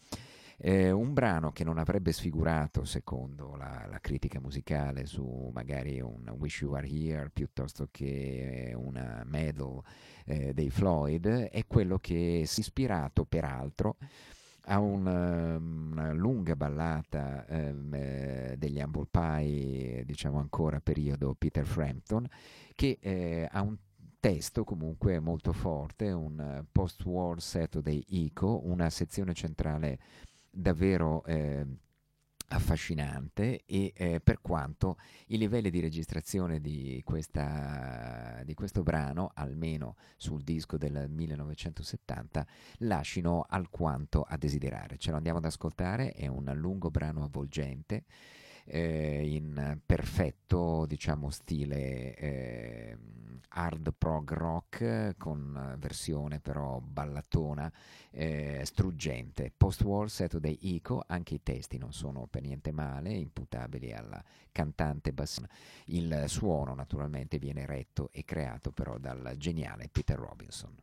Eh, 0.63 0.91
un 0.91 1.15
brano 1.15 1.53
che 1.53 1.65
non 1.65 1.79
avrebbe 1.79 2.13
sfigurato, 2.13 2.85
secondo 2.85 3.57
la, 3.57 3.87
la, 3.89 3.99
critica 3.99 4.41
musicale, 4.41 5.07
su 5.07 5.51
magari 5.55 6.03
un 6.03 6.29
Wish 6.39 6.61
You 6.61 6.75
Are 6.75 6.87
Here 6.87 7.31
piuttosto 7.31 7.89
che 7.91 8.75
una 8.77 9.23
Medal 9.25 9.81
eh, 10.27 10.53
dei 10.53 10.69
Floyd, 10.69 11.27
è 11.27 11.67
quello 11.67 11.99
che 11.99 12.43
si 12.45 12.61
è 12.61 12.63
ispirato 12.63 13.25
peraltro 13.25 13.97
ha 14.63 14.79
un, 14.79 15.07
ehm, 15.07 15.91
una 15.93 16.13
lunga 16.13 16.57
ballata 16.57 17.47
ehm, 17.47 17.95
eh, 17.95 18.55
degli 18.59 18.81
Humble 18.81 19.07
Pie, 19.11 20.05
diciamo 20.05 20.39
ancora 20.39 20.81
periodo 20.81 21.35
Peter 21.35 21.65
Frampton, 21.65 22.27
che 22.75 22.99
eh, 23.01 23.49
ha 23.51 23.63
un 23.63 23.77
testo 24.19 24.65
comunque 24.65 25.19
molto 25.19 25.53
forte, 25.53 26.11
un 26.11 26.65
post-war 26.71 27.41
Saturday 27.41 28.05
Eco, 28.09 28.61
una 28.65 28.91
sezione 28.91 29.33
centrale 29.33 29.99
davvero 30.51 31.25
eh, 31.25 31.65
affascinante 32.53 33.63
e 33.65 33.93
eh, 33.95 34.21
per 34.21 34.41
quanto 34.41 34.99
i 35.27 35.39
livelli 35.39 35.71
di 35.71 35.81
registrazione 35.81 36.61
di, 36.61 37.01
questa, 37.05 38.43
di, 38.45 38.55
questo 38.55 38.83
brano, 38.83 39.31
almeno 39.35 39.97
sul 40.17 40.43
disco 40.43 40.77
del 40.77 41.09
1970, 41.09 42.47
lasciano 42.79 43.45
alquanto 43.49 44.23
a 44.23 44.37
desiderare. 44.37 44.97
Ce 44.99 45.11
lo 45.11 45.17
andiamo 45.17 45.39
ad 45.39 45.45
ascoltare, 45.45 46.13
è 46.13 46.27
un 46.27 46.51
lungo 46.57 46.91
brano 46.91 47.23
avvolgente 47.23 48.05
eh, 48.71 49.35
in 49.35 49.79
perfetto 49.85 50.87
diciamo 50.87 51.31
stile 51.31 52.15
eh, 52.15 52.97
hard 53.49 53.93
prog 53.99 54.33
rock 54.33 55.15
con 55.19 55.75
versione 55.79 56.39
però 56.39 56.79
ballatona 56.79 57.71
eh, 58.13 58.63
struggente. 58.65 59.53
Post-war 59.57 60.09
Saturday 60.09 60.57
Eco 60.63 61.03
anche 61.07 61.35
i 61.35 61.43
testi 61.43 61.79
non 61.79 61.93
sono 61.93 62.29
per 62.31 62.43
niente 62.43 62.71
male 62.71 63.11
imputabili 63.13 63.93
alla 63.93 64.23
cantante 64.53 65.13
bassina 65.13 65.49
il 65.87 66.25
suono 66.29 66.75
naturalmente 66.75 67.39
viene 67.39 67.67
retto 67.67 68.09
e 68.13 68.25
creato 68.25 68.71
però 68.71 68.99
dal 68.99 69.35
geniale 69.37 69.89
Peter 69.91 70.17
Robinson 70.17 70.75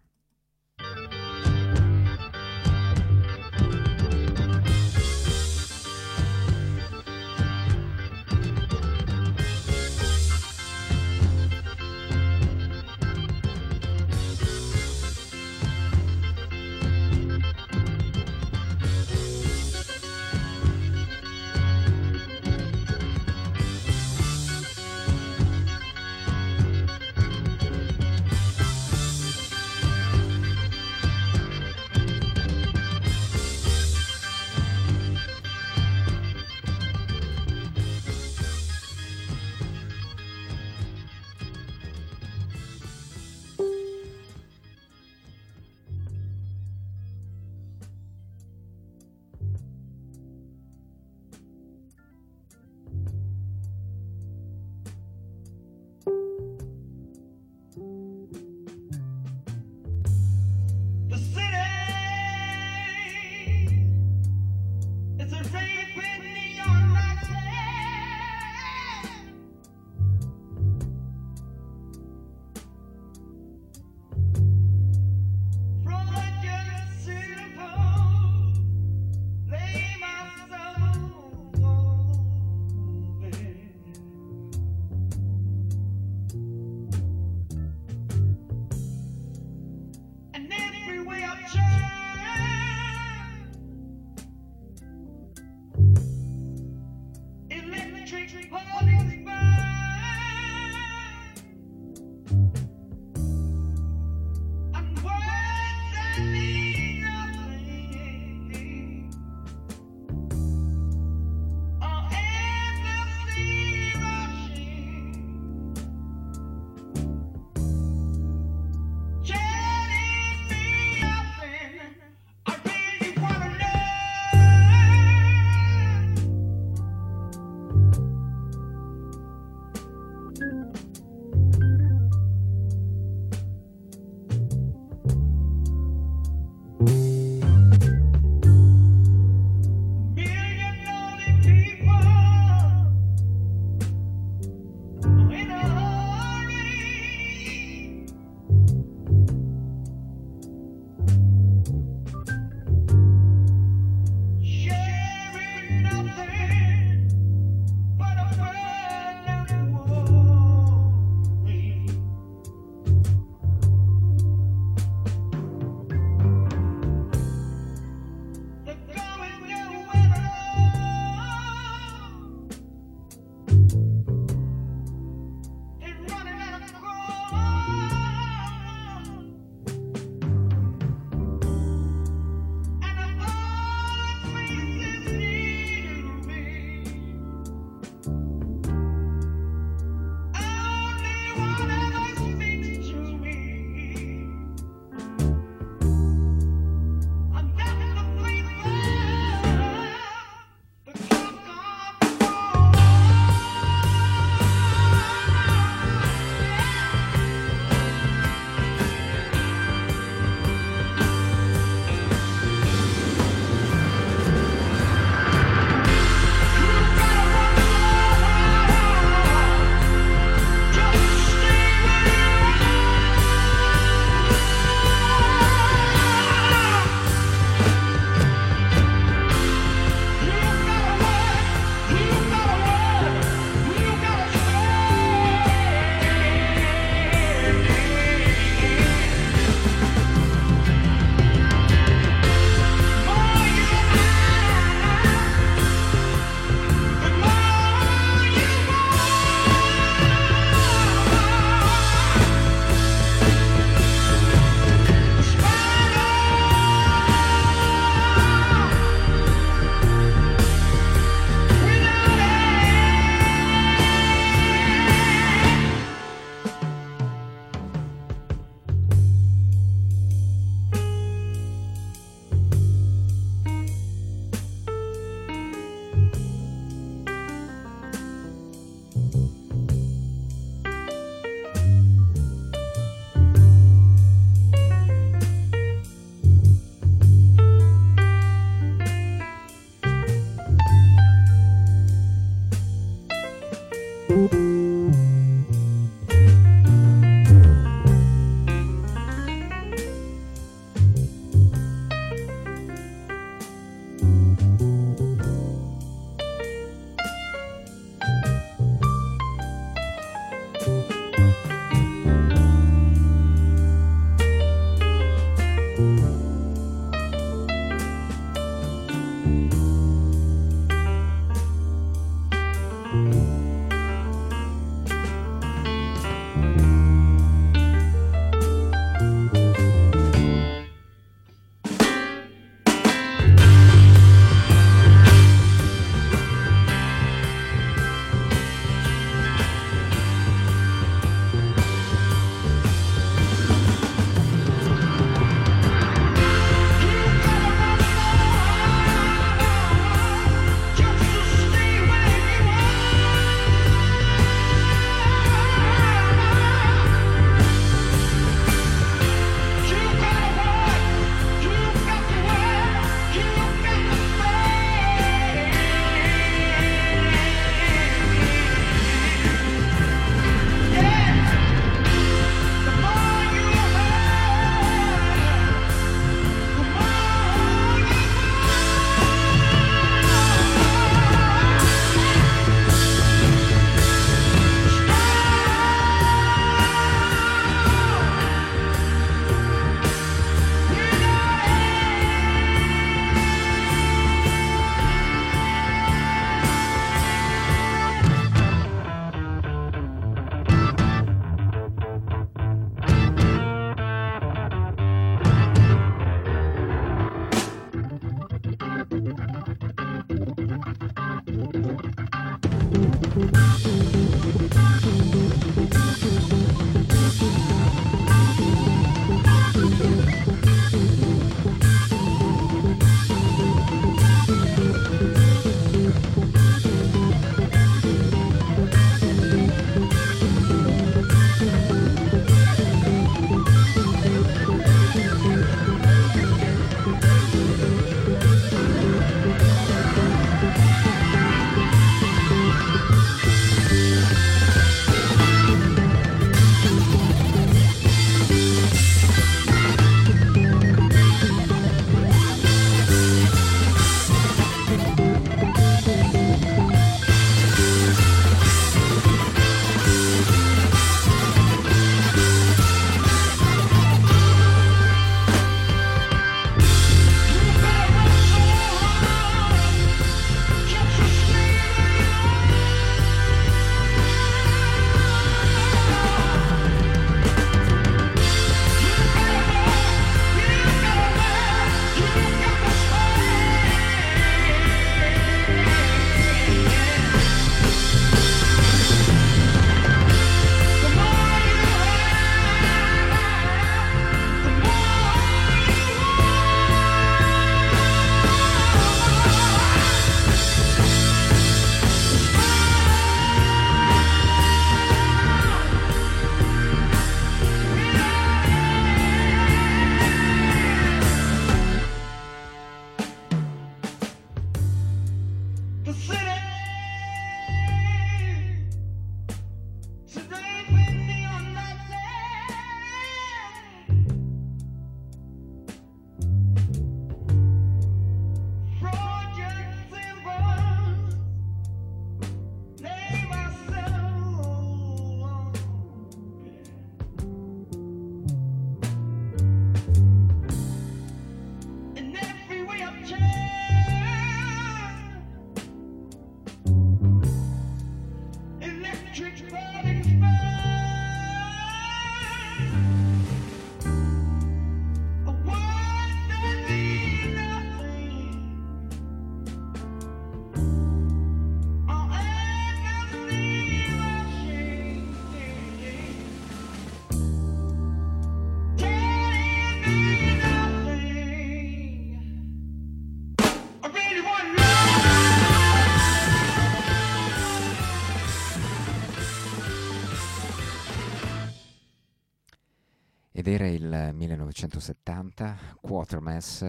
Ed 583.97 584.03
era 584.03 584.09
il 584.09 584.15
1970, 584.15 585.57
Quatermass, 585.81 586.59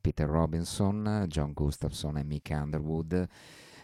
Peter 0.00 0.26
Robinson, 0.26 1.26
John 1.28 1.52
Gustafson 1.52 2.16
e 2.16 2.24
Mick 2.24 2.48
Underwood 2.50 3.28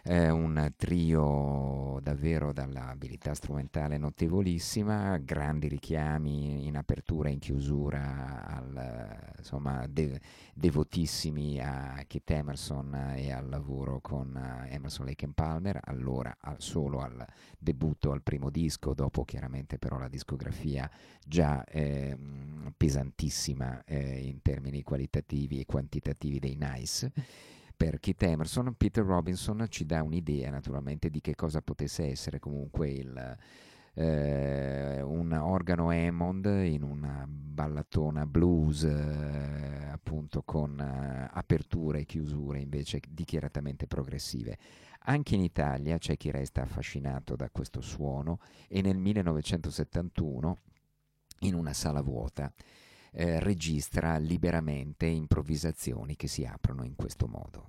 eh, 0.06 0.28
un 0.28 0.72
trio 0.76 1.98
davvero 2.02 2.52
dall'abilità 2.52 3.32
strumentale 3.32 3.96
notevolissima, 3.96 5.16
grandi 5.16 5.66
richiami 5.66 6.66
in 6.66 6.76
apertura 6.76 7.30
e 7.30 7.32
in 7.32 7.38
chiusura, 7.38 8.44
al, 8.46 9.34
insomma, 9.38 9.86
de- 9.88 10.20
devotissimi 10.54 11.58
a 11.58 12.04
Kit 12.06 12.30
Emerson 12.30 13.14
e 13.16 13.32
al 13.32 13.48
lavoro 13.48 14.00
con 14.00 14.36
Emerson 14.68 15.06
Lake 15.06 15.26
Palmer, 15.34 15.80
allora 15.82 16.36
al, 16.38 16.56
solo 16.60 17.00
al 17.00 17.24
debutto 17.58 18.12
al 18.12 18.22
primo 18.22 18.50
disco, 18.50 18.92
dopo 18.92 19.24
chiaramente 19.24 19.78
però 19.78 19.96
la 19.98 20.08
discografia 20.08 20.88
già 21.26 21.64
eh, 21.64 22.14
pesantissima 22.76 23.82
eh, 23.84 24.20
in 24.20 24.42
termini 24.42 24.82
qualitativi 24.82 25.60
e 25.60 25.64
quantitativi 25.64 26.38
dei 26.38 26.56
Nice 26.56 27.10
per 27.76 28.00
Keith 28.00 28.22
Emerson, 28.22 28.74
Peter 28.76 29.04
Robinson 29.04 29.66
ci 29.68 29.84
dà 29.84 30.02
un'idea 30.02 30.50
naturalmente 30.50 31.10
di 31.10 31.20
che 31.20 31.34
cosa 31.34 31.60
potesse 31.60 32.06
essere 32.06 32.38
comunque 32.38 32.90
il, 32.90 33.36
eh, 33.94 35.00
un 35.02 35.32
organo 35.32 35.90
Hammond 35.90 36.46
in 36.64 36.82
una 36.82 37.24
ballatona 37.28 38.26
blues 38.26 38.82
eh, 38.82 39.88
appunto 39.90 40.42
con 40.42 40.78
eh, 40.80 41.28
aperture 41.32 42.00
e 42.00 42.04
chiusure 42.04 42.58
invece 42.58 43.00
dichiaratamente 43.08 43.86
progressive. 43.86 44.58
Anche 45.06 45.34
in 45.34 45.42
Italia 45.42 45.98
c'è 45.98 46.16
chi 46.16 46.30
resta 46.30 46.62
affascinato 46.62 47.36
da 47.36 47.50
questo 47.50 47.80
suono 47.80 48.40
e 48.68 48.80
nel 48.80 48.98
1971 48.98 50.56
in 51.40 51.54
una 51.54 51.72
sala 51.72 52.00
vuota 52.00 52.52
eh, 53.14 53.38
registra 53.40 54.16
liberamente 54.18 55.06
improvvisazioni 55.06 56.16
che 56.16 56.28
si 56.28 56.44
aprono 56.44 56.84
in 56.84 56.96
questo 56.96 57.26
modo. 57.26 57.68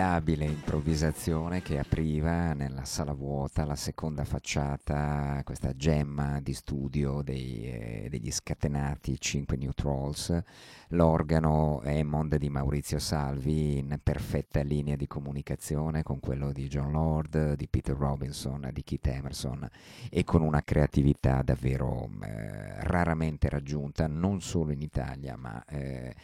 Formidabile 0.00 0.46
improvvisazione 0.46 1.60
che 1.60 1.78
apriva 1.78 2.54
nella 2.54 2.86
sala 2.86 3.12
vuota 3.12 3.66
la 3.66 3.76
seconda 3.76 4.24
facciata, 4.24 5.42
questa 5.44 5.76
gemma 5.76 6.40
di 6.40 6.54
studio 6.54 7.20
dei, 7.20 7.64
eh, 7.64 8.06
degli 8.08 8.30
scatenati 8.32 9.20
5 9.20 9.58
New 9.58 9.72
Trolls, 9.72 10.42
l'organo 10.88 11.82
Hammond 11.84 12.36
di 12.36 12.48
Maurizio 12.48 12.98
Salvi 12.98 13.76
in 13.76 14.00
perfetta 14.02 14.62
linea 14.62 14.96
di 14.96 15.06
comunicazione 15.06 16.02
con 16.02 16.18
quello 16.18 16.50
di 16.50 16.66
John 16.66 16.92
Lord, 16.92 17.56
di 17.56 17.68
Peter 17.68 17.94
Robinson, 17.94 18.70
di 18.72 18.82
Keith 18.82 19.06
Emerson 19.06 19.68
e 20.08 20.24
con 20.24 20.40
una 20.40 20.62
creatività 20.62 21.42
davvero 21.42 22.08
eh, 22.22 22.82
raramente 22.84 23.50
raggiunta 23.50 24.06
non 24.06 24.40
solo 24.40 24.72
in 24.72 24.80
Italia 24.80 25.36
ma 25.36 25.62
eh, 25.66 26.14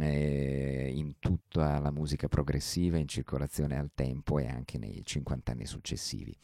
eh, 0.00 0.90
in 0.94 1.14
tutta 1.18 1.78
la 1.78 1.90
musica 1.90 2.28
progressiva 2.28 2.98
in 2.98 3.08
circolazione 3.08 3.78
al 3.78 3.90
tempo 3.94 4.38
e 4.38 4.46
anche 4.46 4.78
nei 4.78 5.02
50 5.04 5.52
anni 5.52 5.66
successivi. 5.66 6.36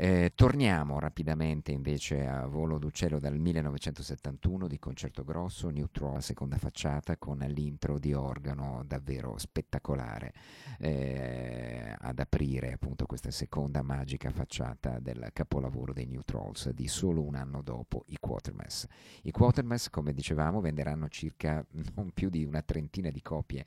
Eh, 0.00 0.30
torniamo 0.36 1.00
rapidamente 1.00 1.72
invece 1.72 2.24
a 2.24 2.46
Volo 2.46 2.78
d'Uccello 2.78 3.18
dal 3.18 3.36
1971 3.36 4.68
di 4.68 4.78
Concerto 4.78 5.24
Grosso, 5.24 5.70
Neutro 5.70 6.14
a 6.14 6.20
seconda 6.20 6.56
facciata 6.56 7.16
con 7.16 7.38
l'intro 7.38 7.98
di 7.98 8.12
organo 8.12 8.84
davvero 8.86 9.36
spettacolare 9.38 10.32
eh, 10.78 11.96
ad 11.98 12.20
aprire 12.20 12.74
appunto 12.74 13.06
questa 13.06 13.32
seconda 13.32 13.82
magica 13.82 14.30
facciata 14.30 15.00
del 15.00 15.30
capolavoro 15.32 15.92
dei 15.92 16.06
New 16.06 16.22
Trolls 16.24 16.70
di 16.70 16.86
solo 16.86 17.24
un 17.24 17.34
anno 17.34 17.60
dopo 17.60 18.04
i 18.06 18.18
Quatermass. 18.20 18.86
I 19.22 19.32
Quatermass, 19.32 19.90
come 19.90 20.14
dicevamo, 20.14 20.60
venderanno 20.60 21.08
circa 21.08 21.66
non 21.96 22.12
più 22.14 22.30
di 22.30 22.44
una 22.44 22.62
trentina 22.62 23.10
di 23.10 23.20
copie 23.20 23.66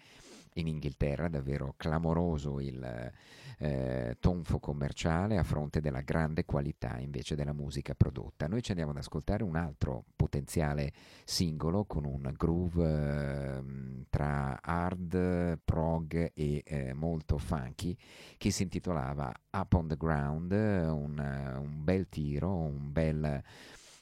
in 0.54 0.68
Inghilterra, 0.68 1.28
davvero 1.28 1.74
clamoroso 1.78 2.60
il 2.60 3.12
eh, 3.58 4.18
tonfo 4.20 4.60
commerciale 4.60 5.38
a 5.38 5.44
fronte 5.44 5.82
della 5.82 6.02
grande 6.02 6.46
qualità 6.46 6.98
invece 6.98 7.36
della 7.36 7.54
musica 7.54 7.94
prodotta. 7.94 8.48
Noi 8.48 8.64
ci 8.64 8.72
andiamo 8.72 8.92
ad 8.92 8.98
ascoltare 8.98 9.44
un 9.44 9.56
altro 9.56 10.04
potenziale 10.16 10.92
singolo 11.24 11.86
con 11.86 12.06
un 12.06 12.34
groove 12.36 12.84
eh, 12.84 14.06
tra 14.10 14.60
hard, 14.62 15.60
prog 15.64 16.32
e 16.34 16.64
eh, 16.66 16.94
molto 16.94 17.38
funky 17.38 17.96
che 18.38 18.50
si 18.50 18.64
intitolava 18.64 19.32
Up 19.52 19.74
on 19.74 19.88
the 19.88 19.98
Ground, 19.98 20.52
un, 20.52 21.20
un 21.62 21.84
bel 21.84 22.10
tiro, 22.10 22.50
un 22.52 22.92
bel 22.92 23.44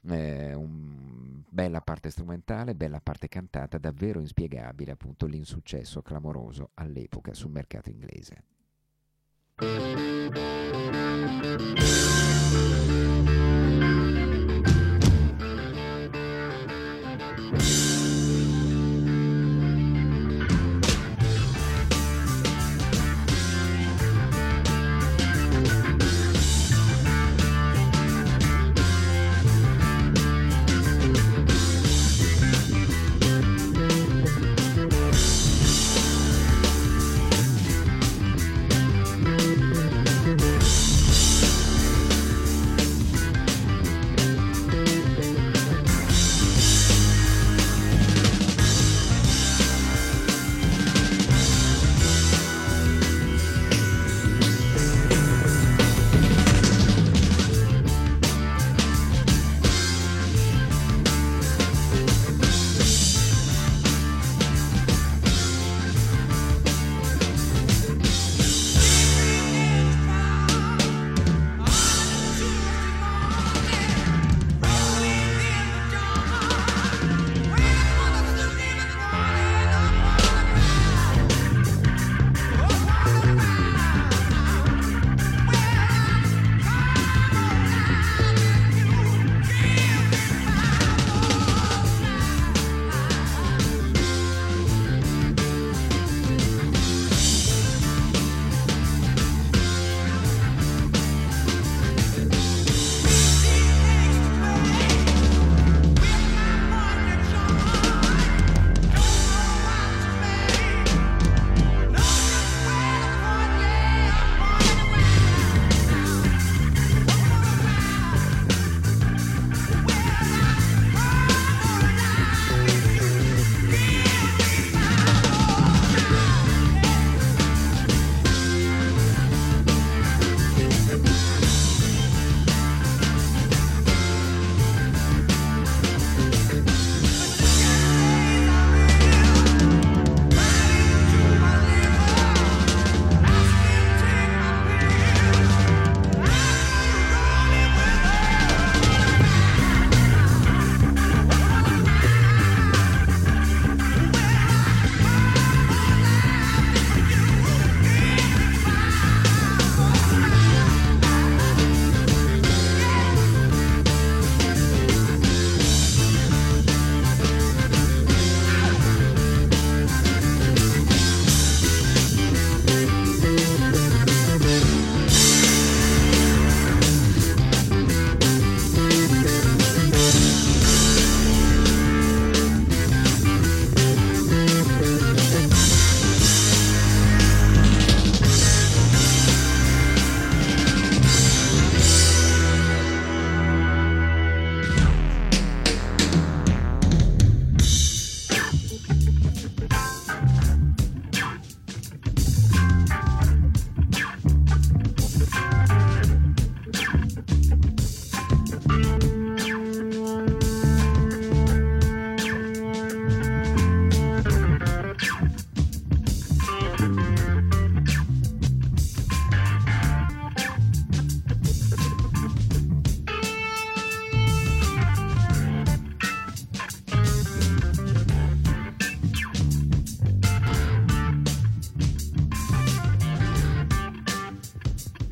eh, 0.08 0.54
un, 0.54 1.44
bella 1.48 1.82
parte 1.82 2.10
strumentale, 2.10 2.76
bella 2.76 3.02
parte 3.02 3.28
cantata, 3.28 3.78
davvero 3.78 4.20
inspiegabile 4.20 4.92
appunto 4.92 5.26
l'insuccesso 5.26 6.02
clamoroso 6.02 6.72
all'epoca 6.76 7.34
sul 7.34 7.52
mercato 7.52 7.90
inglese. 7.90 8.44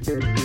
future. 0.07 0.36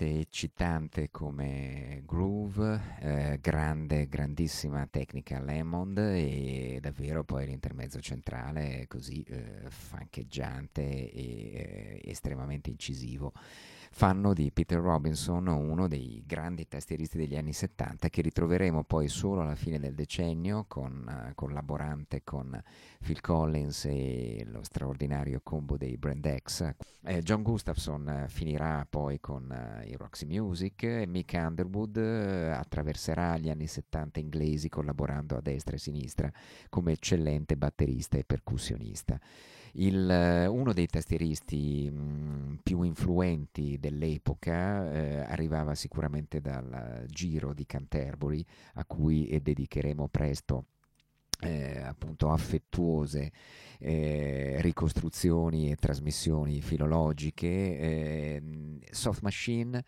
Decisamente 0.00 0.20
eccitante 0.20 1.10
come 1.10 2.02
groove, 2.06 2.80
eh, 3.00 3.38
grande, 3.40 4.08
grandissima 4.08 4.86
tecnica 4.90 5.40
Lemond 5.40 5.98
e 5.98 6.78
davvero 6.80 7.22
poi 7.22 7.46
l'intermezzo 7.46 8.00
centrale 8.00 8.86
così 8.88 9.22
eh, 9.28 9.68
fancheggiante 9.68 10.82
e 10.82 11.10
eh, 11.12 12.00
estremamente 12.04 12.70
incisivo 12.70 13.32
fanno 13.92 14.32
di 14.32 14.50
Peter 14.52 14.78
Robinson 14.78 15.48
uno 15.48 15.88
dei 15.88 16.22
grandi 16.24 16.66
tastieristi 16.66 17.18
degli 17.18 17.36
anni 17.36 17.52
70 17.52 18.08
che 18.08 18.22
ritroveremo 18.22 18.84
poi 18.84 19.08
solo 19.08 19.42
alla 19.42 19.56
fine 19.56 19.78
del 19.78 19.94
decennio 19.94 20.64
con, 20.68 21.04
uh, 21.06 21.34
collaborante 21.34 22.22
con 22.22 22.58
Phil 23.00 23.20
Collins 23.20 23.86
e 23.86 24.46
lo 24.48 24.62
straordinario 24.62 25.40
combo 25.42 25.76
dei 25.76 25.96
Brand 25.96 26.36
X. 26.38 26.72
Eh, 27.02 27.22
John 27.22 27.42
Gustafson 27.42 28.22
uh, 28.24 28.28
finirà 28.28 28.86
poi 28.88 29.18
con 29.20 29.50
uh, 29.50 29.86
i 29.86 29.96
Roxy 29.96 30.26
Music 30.26 30.84
e 30.84 31.06
Mick 31.06 31.32
Underwood 31.34 31.96
attraverserà 31.96 33.36
gli 33.38 33.50
anni 33.50 33.66
70 33.66 34.20
inglesi 34.20 34.68
collaborando 34.68 35.36
a 35.36 35.40
destra 35.40 35.74
e 35.74 35.76
a 35.76 35.80
sinistra 35.80 36.32
come 36.68 36.92
eccellente 36.92 37.56
batterista 37.56 38.16
e 38.16 38.24
percussionista. 38.24 39.18
Il, 39.74 40.10
eh, 40.10 40.46
uno 40.46 40.72
dei 40.72 40.86
tastieristi 40.86 41.90
mh, 41.90 42.00
mm, 42.00 42.54
più 42.62 42.82
influenti 42.82 43.78
dell'epoca 43.78 44.92
eh, 44.92 45.20
arrivava 45.20 45.74
sicuramente 45.74 46.40
dal 46.40 47.04
giro 47.08 47.52
di 47.52 47.66
Canterbury, 47.66 48.44
a 48.74 48.84
cui 48.84 49.38
dedicheremo 49.40 50.08
presto 50.08 50.66
eh, 51.40 51.80
appunto 51.80 52.30
affettuose 52.30 53.32
eh, 53.78 54.56
ricostruzioni 54.60 55.70
e 55.70 55.76
trasmissioni 55.76 56.60
filologiche. 56.60 57.46
Eh, 57.46 58.42
Soft 58.90 59.22
Machine 59.22 59.82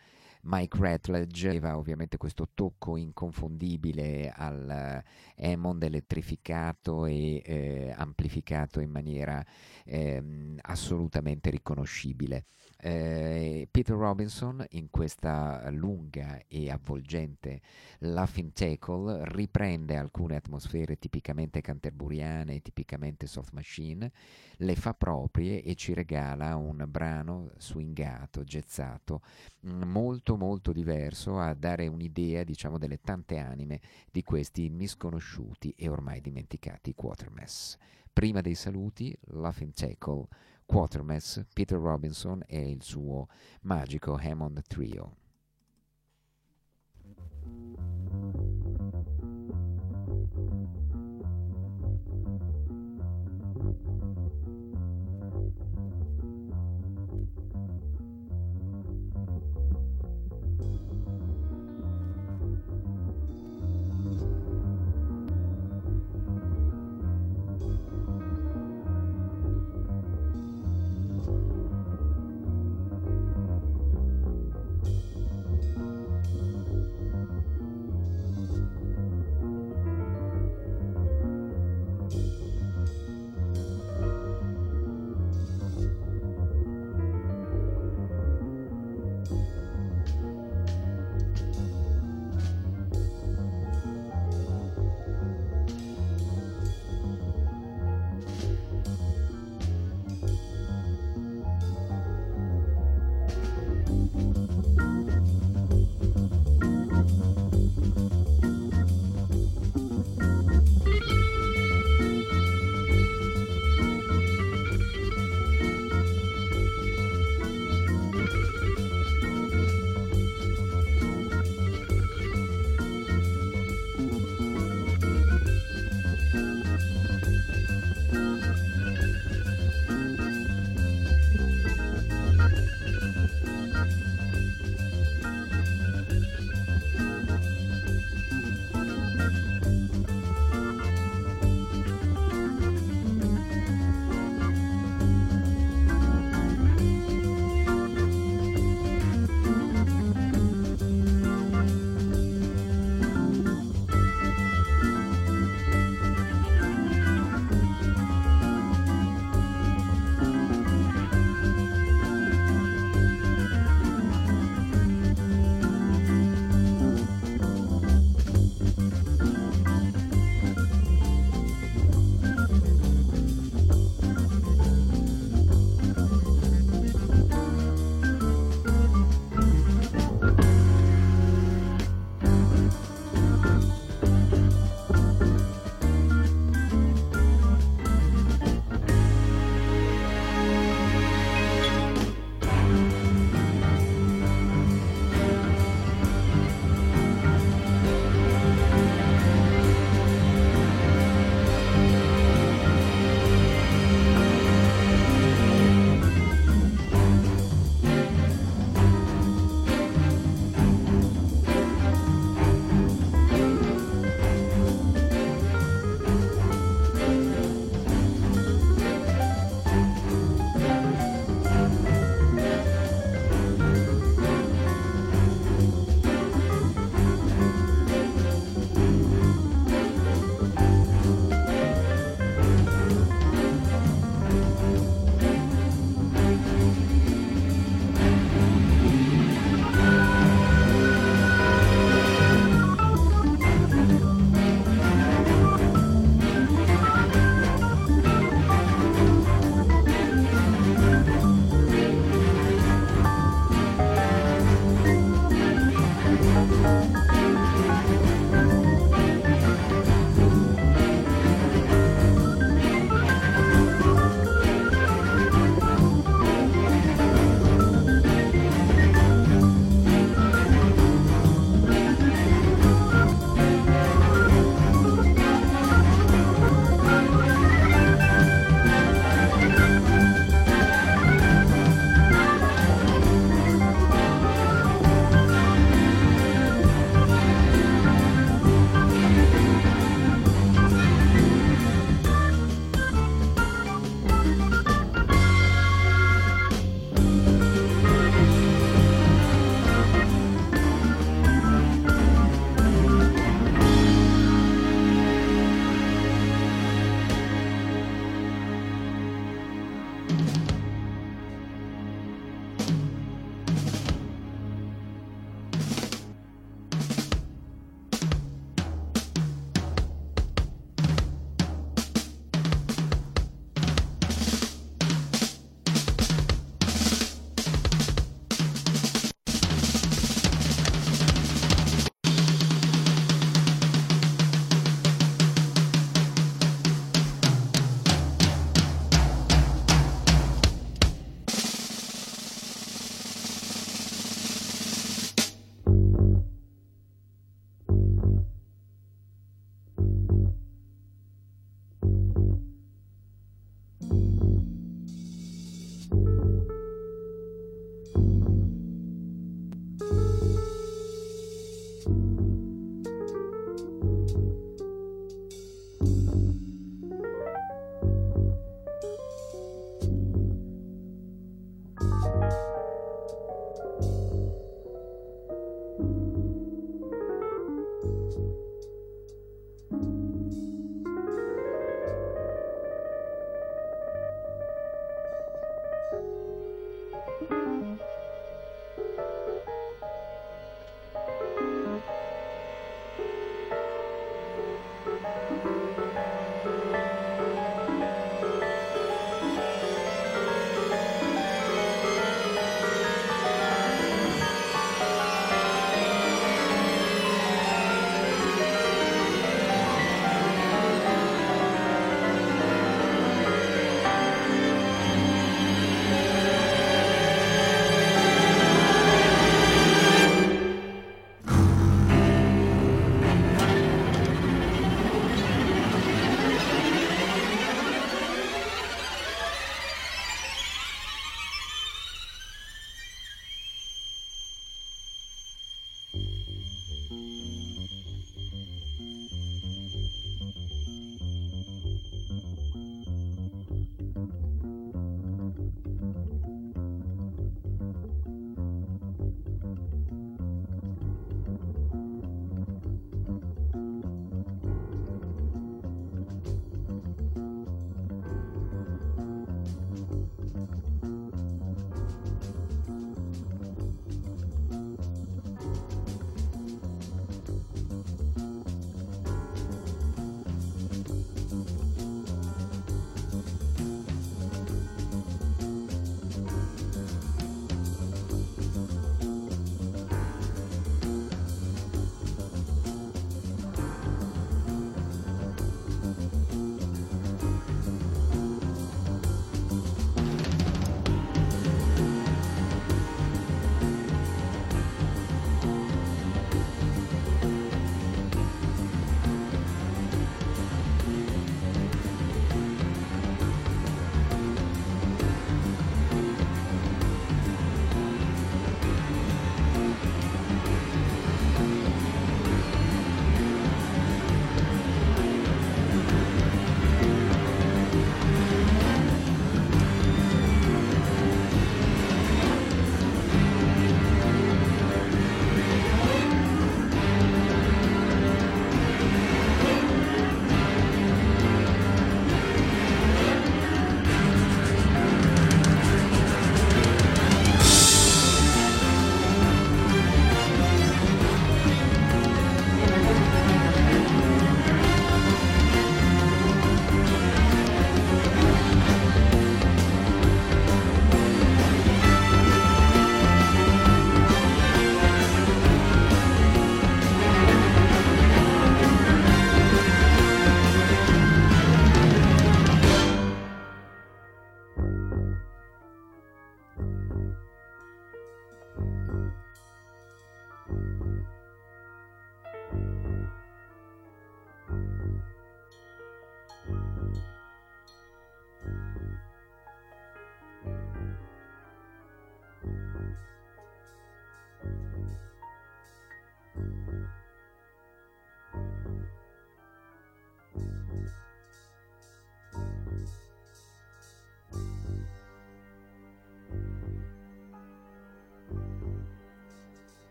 Mike 0.45 0.77
Ratledge 0.79 1.49
aveva 1.49 1.77
ovviamente 1.77 2.17
questo 2.17 2.49
tocco 2.53 2.97
inconfondibile 2.97 4.33
al 4.35 5.05
eh, 5.37 5.53
Hammond 5.53 5.85
elettrificato 5.85 7.07
e 7.07 7.43
eh, 7.45 7.95
amplificato 7.97 8.81
in 8.81 8.91
maniera 8.91 9.45
eh, 9.85 10.57
assolutamente 10.63 11.51
riconoscibile. 11.51 12.47
Eh, 12.85 13.69
Peter 13.71 13.95
Robinson 13.95 14.67
in 14.71 14.91
questa 14.91 15.71
lunga 15.71 16.41
e 16.49 16.69
avvolgente 16.69 17.61
Laughing 17.99 18.53
Tackle 18.53 19.21
riprende 19.27 19.97
alcune 19.97 20.35
atmosfere 20.35 20.99
tipicamente 20.99 21.61
canterburiane 21.61 22.61
tipicamente 22.61 23.29
soft 23.29 23.53
machine, 23.53 24.11
le 24.57 24.75
fa 24.75 24.95
proprie 24.95 25.63
e 25.63 25.77
ci 25.77 25.95
regala 25.95 26.57
un 26.57 26.85
brano 26.89 27.53
swingato, 27.57 28.43
gezzato, 28.43 29.21
mm, 29.65 29.83
molto 29.85 30.37
molto 30.37 30.73
diverso 30.73 31.39
a 31.39 31.55
dare 31.55 31.87
un'idea 31.87 32.43
diciamo 32.43 32.79
delle 32.79 33.01
tante 33.01 33.39
anime 33.39 33.81
di 34.11 34.25
questi 34.25 34.69
misconosciuti 34.69 35.73
e 35.77 35.89
ormai 35.89 36.21
dimenticati 36.21 36.97
Quatermass. 36.97 37.77
Prima 38.13 38.41
dei 38.41 38.57
saluti, 38.57 39.17
Laughing 39.27 39.73
Tackle 39.73 40.27
Quatermass, 40.73 41.45
Peter 41.53 41.79
Robinson 41.79 42.43
e 42.47 42.71
il 42.71 42.83
suo 42.83 43.29
magico 43.61 44.19
Hammond 44.19 44.63
Trio. 44.67 45.22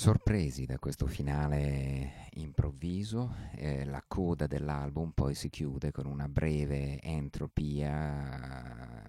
Sorpresi 0.00 0.64
da 0.64 0.78
questo 0.78 1.06
finale 1.06 2.28
improvviso, 2.36 3.34
eh, 3.54 3.84
la 3.84 4.02
coda 4.08 4.46
dell'album 4.46 5.10
poi 5.10 5.34
si 5.34 5.50
chiude 5.50 5.92
con 5.92 6.06
una 6.06 6.26
breve 6.26 6.98
entropia 7.02 9.06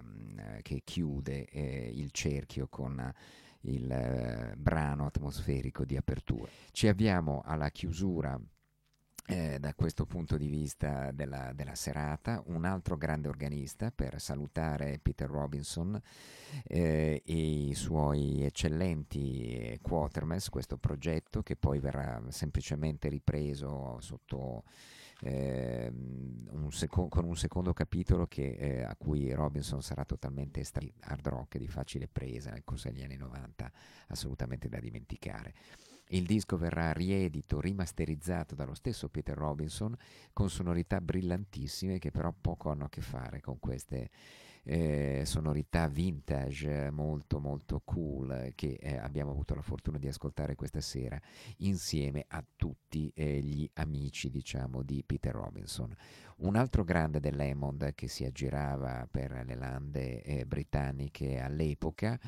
eh, 0.58 0.62
che 0.62 0.82
chiude 0.84 1.46
eh, 1.46 1.90
il 1.96 2.12
cerchio 2.12 2.68
con 2.68 3.10
il 3.62 3.90
eh, 3.90 4.54
brano 4.58 5.06
atmosferico 5.06 5.86
di 5.86 5.96
apertura. 5.96 6.52
Ci 6.72 6.90
avviamo 6.90 7.42
alla 7.46 7.70
chiusura 7.70 8.38
eh, 9.32 9.60
da 9.60 9.74
questo 9.74 10.06
punto 10.06 10.36
di 10.36 10.48
vista 10.48 11.12
della, 11.12 11.54
della, 11.54 11.74
serata, 11.74 12.44
un 12.48 12.66
altro 12.66 12.98
grande 12.98 13.30
organista 13.30 13.90
per 13.90 14.20
salutare 14.20 15.00
Peter 15.02 15.30
Robinson 15.30 16.00
eh, 16.68 17.22
e 17.26 17.34
i 17.34 17.74
suoi 17.74 18.44
eccellenti 18.44 19.80
Quatermass, 19.82 20.50
questo 20.50 20.78
progetto 20.78 21.44
che 21.44 21.56
poi 21.56 21.80
verrà 21.80 22.22
semplicemente 22.28 23.08
ripreso 23.08 23.98
sotto 24.02 24.64
eh, 25.22 25.90
un 25.90 26.72
seco- 26.72 27.08
con 27.08 27.24
un 27.24 27.38
secondo 27.38 27.72
capitolo 27.72 28.28
che, 28.28 28.50
eh, 28.50 28.84
a 28.84 28.96
cui 28.98 29.32
Robinson 29.32 29.82
sarà 29.82 30.04
totalmente 30.04 30.60
estra- 30.60 30.86
hard 31.02 31.28
rock 31.28 31.58
di 31.58 31.68
facile 31.68 32.10
presa 32.12 32.52
nel 32.52 32.64
corso 32.66 32.90
degli 32.90 33.04
anni 33.04 33.18
90, 33.18 33.72
assolutamente 34.08 34.68
da 34.68 34.80
dimenticare. 34.80 35.54
Il 36.14 36.26
disco 36.26 36.58
verrà 36.58 36.92
riedito, 36.92 37.62
rimasterizzato 37.62 38.54
dallo 38.54 38.74
stesso 38.74 39.08
Peter 39.08 39.38
Robinson 39.38 39.96
con 40.34 40.50
sonorità 40.50 41.00
brillantissime 41.00 42.00
che 42.00 42.12
però 42.12 42.34
poco 42.40 42.70
hanno 42.70 42.84
a 42.84 42.90
che 42.90 43.00
fare 43.00 43.40
con 43.40 43.60
queste 43.60 44.10
eh, 44.64 45.24
sonorità 45.26 45.88
vintage 45.88 46.92
molto 46.92 47.40
molto 47.40 47.82
cool 47.86 48.52
che 48.56 48.78
eh, 48.80 48.98
abbiamo 48.98 49.32
avuto 49.32 49.56
la 49.56 49.62
fortuna 49.62 49.98
di 49.98 50.10
ascoltare 50.10 50.56
questa 50.56 50.82
sera 50.82 51.20
insieme 51.60 52.26
a 52.28 52.44
tutti 52.58 53.10
eh, 53.16 53.40
gli 53.42 53.68
amici 53.76 54.30
diciamo 54.30 54.84
di 54.84 55.04
Peter 55.06 55.34
Robinson. 55.34 55.96
Un 56.40 56.58
altro 56.58 56.84
grande 56.84 57.22
dell'Hammond 57.22 57.94
che 57.96 58.10
si 58.10 58.26
aggirava 58.26 59.08
per 59.10 59.44
le 59.46 59.56
lande 59.56 60.22
eh, 60.24 60.46
britanniche 60.46 61.40
all'epoca 61.40 62.20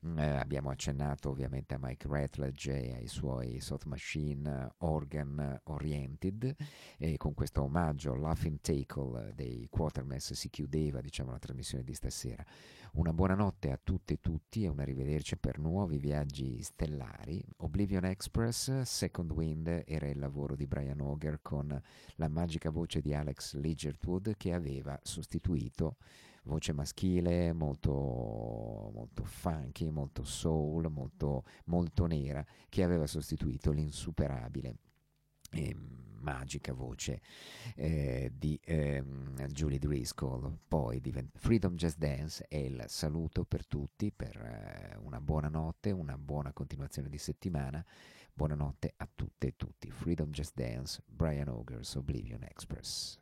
eh, 0.00 0.22
abbiamo 0.22 0.70
accennato 0.70 1.30
ovviamente 1.30 1.74
a 1.74 1.78
Mike 1.80 2.06
Ratledge 2.08 2.82
e 2.82 2.94
ai 2.94 3.08
suoi 3.08 3.60
Soft 3.60 3.86
Machine 3.86 4.74
Organ 4.78 5.60
Oriented 5.64 6.54
e 6.96 7.16
con 7.16 7.34
questo 7.34 7.62
omaggio 7.62 8.14
Laughing 8.14 8.60
Tackle 8.60 9.32
dei 9.34 9.66
Quatermass 9.68 10.34
si 10.34 10.50
chiudeva 10.50 11.00
diciamo, 11.00 11.32
la 11.32 11.38
trasmissione 11.38 11.82
di 11.82 11.94
stasera. 11.94 12.44
Una 12.92 13.12
buonanotte 13.12 13.70
a 13.70 13.78
tutte 13.82 14.14
e 14.14 14.20
tutti 14.20 14.64
e 14.64 14.68
un 14.68 14.78
arrivederci 14.78 15.36
per 15.36 15.58
nuovi 15.58 15.98
viaggi 15.98 16.62
stellari. 16.62 17.44
Oblivion 17.58 18.04
Express, 18.04 18.82
Second 18.82 19.30
Wind 19.32 19.82
era 19.86 20.08
il 20.08 20.18
lavoro 20.18 20.56
di 20.56 20.66
Brian 20.66 21.00
Auger 21.00 21.40
con 21.42 21.80
la 22.14 22.28
magica 22.28 22.70
voce 22.70 23.00
di 23.00 23.12
Alex 23.14 23.54
Ligertwood 23.56 24.36
che 24.36 24.52
aveva 24.52 24.98
sostituito 25.02 25.96
voce 26.48 26.72
maschile 26.72 27.52
molto, 27.52 27.92
molto 27.92 29.22
funky, 29.24 29.90
molto 29.90 30.24
soul, 30.24 30.90
molto, 30.90 31.44
molto 31.66 32.06
nera, 32.06 32.44
che 32.68 32.82
aveva 32.82 33.06
sostituito 33.06 33.70
l'insuperabile 33.70 34.76
e 35.50 35.76
magica 36.20 36.72
voce 36.72 37.20
eh, 37.76 38.32
di 38.34 38.58
eh, 38.64 39.04
Julie 39.48 39.78
Driscoll. 39.78 40.58
Poi 40.66 41.00
divent- 41.00 41.36
Freedom 41.36 41.74
Just 41.76 41.98
Dance 41.98 42.44
è 42.48 42.56
il 42.56 42.84
saluto 42.88 43.44
per 43.44 43.66
tutti, 43.66 44.10
per 44.10 44.36
eh, 44.36 44.96
una 45.02 45.20
buona 45.20 45.48
notte, 45.48 45.90
una 45.90 46.16
buona 46.16 46.52
continuazione 46.52 47.08
di 47.08 47.18
settimana. 47.18 47.84
Buonanotte 48.32 48.94
a 48.96 49.08
tutte 49.14 49.48
e 49.48 49.56
tutti. 49.56 49.90
Freedom 49.90 50.30
Just 50.30 50.54
Dance, 50.54 51.02
Brian 51.06 51.48
Ogers, 51.48 51.94
Oblivion 51.96 52.42
Express. 52.44 53.18